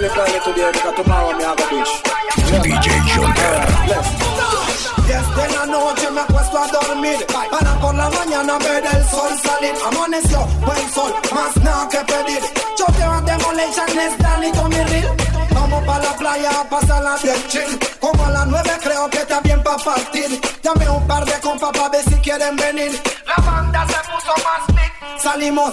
Sleep 0.05 0.19
early 0.19 0.41
today 0.45 0.71
because 0.71 0.97
tomorrow 1.01 1.33
me 1.33 1.45
I 1.45 1.57
go 1.57 1.65
beach. 1.73 1.93
DJ 2.61 2.89
Yonder. 3.09 3.57
Yes, 5.09 5.27
de 5.33 5.45
la 5.57 5.65
noche 5.65 6.11
me 6.11 6.21
acuesto 6.21 6.59
a 6.59 6.69
dormir. 6.69 7.25
Para 7.33 7.73
por 7.81 7.95
la 7.95 8.11
mañana 8.11 8.59
ver 8.59 8.85
el 8.85 9.05
sol 9.09 9.33
salir. 9.41 9.73
Amaneció, 9.87 10.45
buen 10.61 10.93
sol, 10.93 11.11
más 11.33 11.57
nada 11.57 11.89
que 11.89 12.01
pedir. 12.05 12.43
Yo 12.77 12.85
a 12.85 13.21
demolition, 13.23 13.99
es 13.99 14.19
Danny 14.19 14.53
Tommy 14.53 14.77
Real 14.77 15.17
Vamos 15.55 15.85
pa' 15.85 15.99
la 15.99 16.13
playa 16.19 16.51
a 16.51 16.65
pasarla 16.69 17.17
bien 17.23 17.49
chill. 17.49 17.79
Como 17.99 18.27
a 18.27 18.31
las 18.31 18.47
nueve 18.47 18.73
creo 18.83 19.09
que 19.09 19.19
está 19.19 19.41
bien 19.41 19.63
pa' 19.63 19.79
partir. 19.79 20.39
Llamé 20.63 20.87
un 20.91 21.07
par 21.07 21.25
de 21.25 21.41
compas 21.41 21.71
pa' 21.73 21.89
ver 21.89 22.05
si 22.05 22.17
quieren 22.17 22.57
venir. 22.57 22.93
La 23.25 23.43
banda 23.43 23.87
se 23.87 24.13
puso 24.13 24.35
más 24.45 24.67
big 24.77 24.93
Salimos 25.19 25.73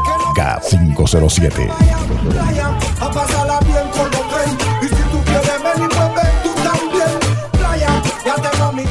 K507. 0.41 1.69
playa 2.29 2.67
a 2.99 3.11
pasarla 3.11 3.59
bien 3.59 3.87
con 3.95 4.09
los 4.09 4.23
friends 4.31 4.65
Y 4.81 4.87
si 4.87 5.03
tú 5.11 5.23
quieres 5.23 5.63
venir, 5.63 5.89
pues 5.89 6.15
ven 6.15 6.33
tú 6.43 6.51
también 6.63 7.13
Playa, 7.51 8.01
ya 8.25 8.35
tengo 8.49 8.71
mi 8.71 8.83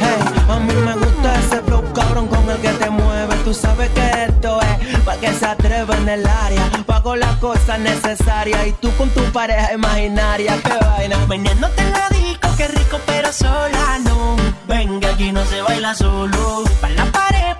Hey, 0.00 0.20
a 0.48 0.58
mí 0.58 0.74
me 0.74 0.94
gusta 0.94 1.38
ese 1.38 1.62
flow 1.62 1.84
cabrón 1.92 2.26
con 2.26 2.50
el 2.50 2.56
que 2.58 2.70
te 2.70 2.90
mueve. 2.90 3.36
Tú 3.44 3.54
sabes 3.54 3.88
que 3.90 4.24
esto 4.24 4.60
es 4.60 4.98
pa' 5.04 5.16
que 5.16 5.32
se 5.32 5.46
atreva 5.46 5.96
en 5.98 6.08
el 6.08 6.26
área. 6.26 6.62
Pago 6.86 7.14
las 7.14 7.36
cosas 7.36 7.78
necesarias 7.78 8.66
y 8.66 8.72
tú 8.72 8.90
con 8.98 9.10
tu 9.10 9.22
pareja 9.32 9.74
imaginaria. 9.74 10.56
Qué 10.62 10.84
vaina. 10.84 11.16
Bailándote 11.28 11.82
en 11.82 11.92
la 11.92 12.08
disco, 12.08 12.48
qué 12.56 12.68
rico, 12.68 12.98
pero 13.06 13.32
sola 13.32 13.98
no. 14.04 14.36
Venga, 14.66 15.10
aquí 15.10 15.30
no 15.30 15.44
se 15.44 15.62
baila 15.62 15.94
solo. 15.94 16.64
Pa' 16.80 16.90
la 16.90 17.04
pared 17.06 17.55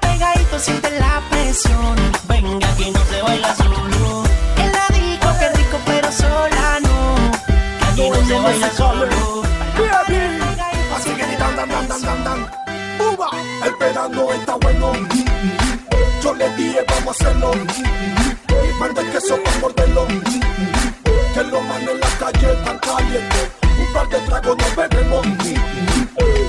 siente 0.59 0.91
la 0.99 1.23
presión. 1.31 1.97
Venga, 2.28 2.69
aquí 2.69 2.91
no 2.91 3.05
se 3.07 3.23
baila 3.23 3.55
solo. 3.57 4.24
En 4.57 4.73
la 4.73 4.87
disco, 4.89 5.28
qué 5.39 5.49
rico, 5.51 5.78
pero 5.87 6.12
sola 6.12 6.81
no. 6.81 7.16
Que 7.78 7.85
aquí 7.87 8.11
no 8.11 8.27
se 8.27 8.35
baila 8.35 8.70
solo. 8.73 9.43
Así 10.97 11.11
que 11.11 11.27
ni 11.27 11.37
tan 11.37 11.57
tan 11.57 11.69
tan 11.69 11.89
tan 11.89 12.03
tan 12.03 12.24
tan. 12.24 12.51
Uva, 13.01 13.31
el 13.65 13.74
pedano 13.77 14.33
está 14.33 14.55
bueno. 14.57 14.93
Yo 16.23 16.35
le 16.35 16.49
dije 16.57 16.85
vamos 16.89 17.07
a 17.07 17.24
hacerlo 17.24 17.53
Manda 18.81 19.01
el 19.01 19.11
queso 19.12 19.39
para 19.45 19.59
morderlo 19.59 20.07
Que 21.35 21.43
lo 21.45 21.61
mando 21.61 21.93
en 21.93 22.01
la 22.01 22.09
calle 22.19 22.49
tan 22.65 22.78
caliente. 22.78 23.51
Un 23.78 23.93
par 23.93 24.09
de 24.09 24.19
tragos 24.20 24.57
nos 24.59 24.77
bebemos. 24.77 25.27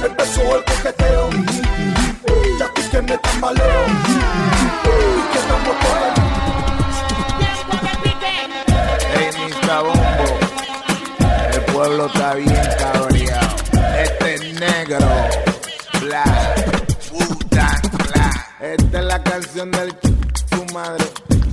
Empezó 0.04 0.42
el 0.56 0.64
coqueteo. 0.66 1.30
Ya 2.60 2.74
tú 2.74 2.82
que 2.90 3.02
me 3.02 3.18
tambaleo 3.20 3.77
está 12.08 12.34
bien 12.36 12.56
cabreado. 12.80 13.56
Este 14.04 14.34
es 14.36 14.42
negro, 14.60 15.00
black, 16.02 16.86
Wu-Tang, 17.12 17.82
black. 17.98 18.48
Esta 18.62 19.00
es 19.00 19.06
la 19.06 19.24
canción 19.24 19.72
del 19.72 19.90
ch- 20.00 20.16
su 20.50 20.74
madre, 20.74 21.06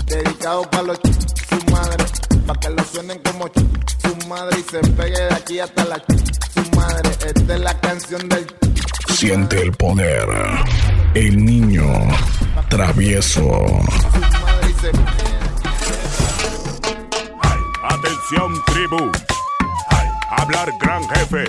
dedicado 0.07 0.63
para 0.71 0.83
los 0.85 1.01
ch- 1.01 1.35
su 1.49 1.73
madre, 1.73 2.05
para 2.47 2.61
que 2.61 2.71
lo 2.71 2.85
suenen 2.85 3.19
como 3.23 3.47
ch- 3.47 3.67
su 4.03 4.29
madre 4.29 4.59
y 4.61 4.63
se 4.71 4.79
pegue 4.93 5.21
de 5.21 5.35
aquí 5.35 5.61
hasta 5.61 5.85
la 5.85 5.97
ch- 5.97 6.53
su 6.55 6.77
madre. 6.77 7.11
Esta 7.27 7.55
es 7.55 7.61
la 7.61 7.81
canción 7.81 8.29
del 8.29 8.47
ch- 8.47 9.15
Siente 9.15 9.61
el 9.63 9.73
poder. 9.73 10.29
El 11.15 11.45
niño 11.45 11.85
travieso. 12.69 13.43
madre 13.43 14.71
y 14.71 14.81
se 14.81 14.91
Atención 17.87 18.63
tribu, 18.67 19.11
hablar 20.37 20.73
gran 20.79 21.07
jefe 21.09 21.45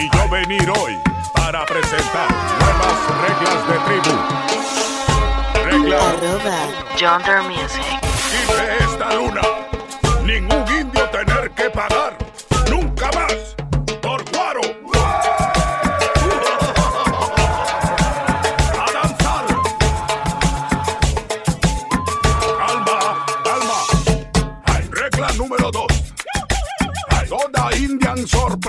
y 0.00 0.16
yo 0.16 0.28
venir 0.28 0.70
hoy 0.70 0.96
para 1.34 1.64
presentar 1.66 2.28
nuevas 2.60 2.98
reglas 3.22 3.68
de 3.68 3.78
tribu. 3.86 4.16
Regla 5.64 5.96
Arroba 6.10 6.58
Yonder 6.96 7.42
Music. 7.42 7.82
Dice 8.30 8.76
esta 8.80 9.14
luna, 9.14 9.42
ningún 10.24 10.57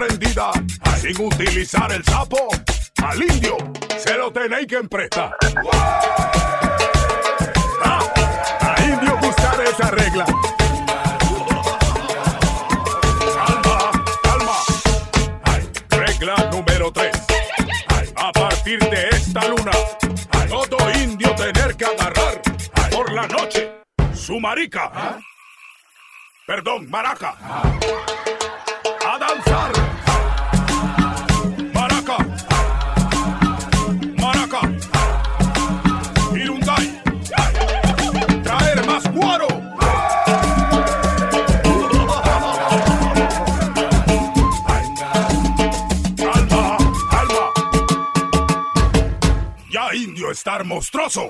indian 0.03 0.19
sorprendida, 0.19 0.51
sin 1.01 1.25
utilizar 1.25 1.91
el 1.91 2.03
sapo, 2.03 2.47
al 3.03 3.21
indio 3.21 3.57
se 3.97 4.17
lo 4.17 4.31
tenéis 4.31 4.67
que 4.67 4.75
emprestar. 4.75 5.35
Ah, 7.83 7.99
a 8.61 8.83
indio 8.83 9.17
buscar 9.17 9.59
esa 9.61 9.91
regla. 9.91 10.25
Calma, 13.35 13.91
calma. 14.23 14.57
Ay, 15.43 15.69
regla 15.89 16.35
número 16.51 16.91
3. 16.91 17.11
A 18.15 18.31
partir 18.31 18.79
de 18.79 19.09
esta 19.09 19.47
luna, 19.47 19.71
todo 20.69 20.91
indio 20.91 21.35
tener 21.35 21.75
que 21.75 21.85
agarrar 21.85 22.41
por 22.91 23.11
la 23.11 23.27
noche 23.27 23.81
su 24.13 24.39
marica. 24.39 25.19
Perdón, 26.45 26.89
maraca. 26.89 27.35
Estar 50.31 50.63
monstruoso. 50.63 51.29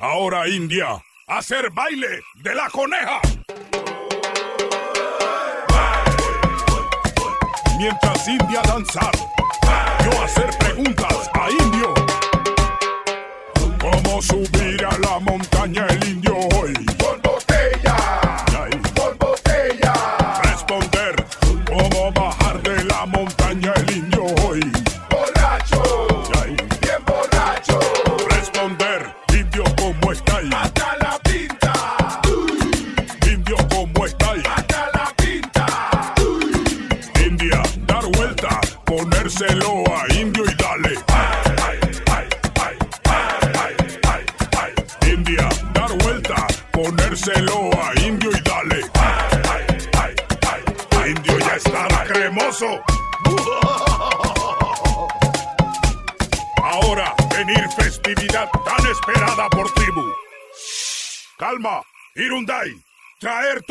Ahora 0.00 0.48
India, 0.48 1.02
hacer 1.26 1.70
baile 1.70 2.22
de 2.36 2.54
la 2.54 2.70
coneja. 2.70 3.20
Mientras 7.76 8.28
India 8.28 8.62
danzar, 8.62 9.12
yo 10.04 10.22
hacer 10.22 10.50
preguntas 10.58 11.30
a 11.34 11.50
indio. 11.50 11.94
¿Cómo 13.80 14.22
subir 14.22 14.86
a 14.86 14.96
la 14.98 15.18
montaña 15.18 15.86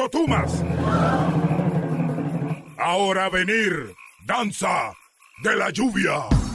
Tumas. 0.10 0.64
Ahora 2.78 3.30
venir, 3.30 3.96
danza 4.26 4.94
de 5.44 5.56
la 5.56 5.70
lluvia. 5.70 6.53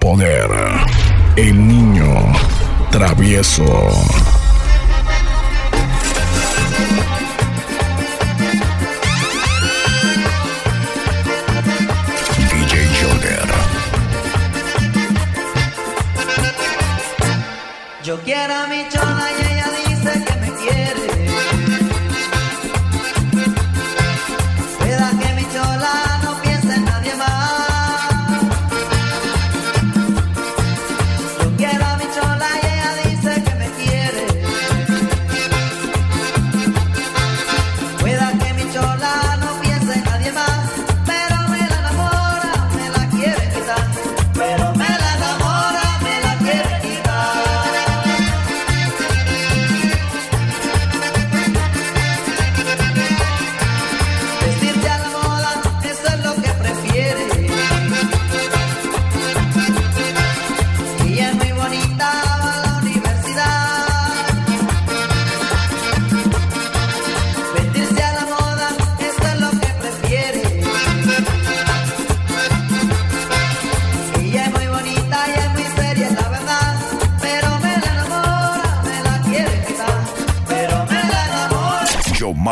poder. 0.00 0.50
El 1.36 1.68
niño 1.68 2.32
travieso. 2.90 3.90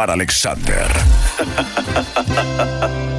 Alexander. 0.07 0.87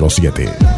507. 0.00 0.73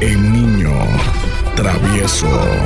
El 0.00 0.32
niño 0.32 0.72
travieso. 1.56 2.57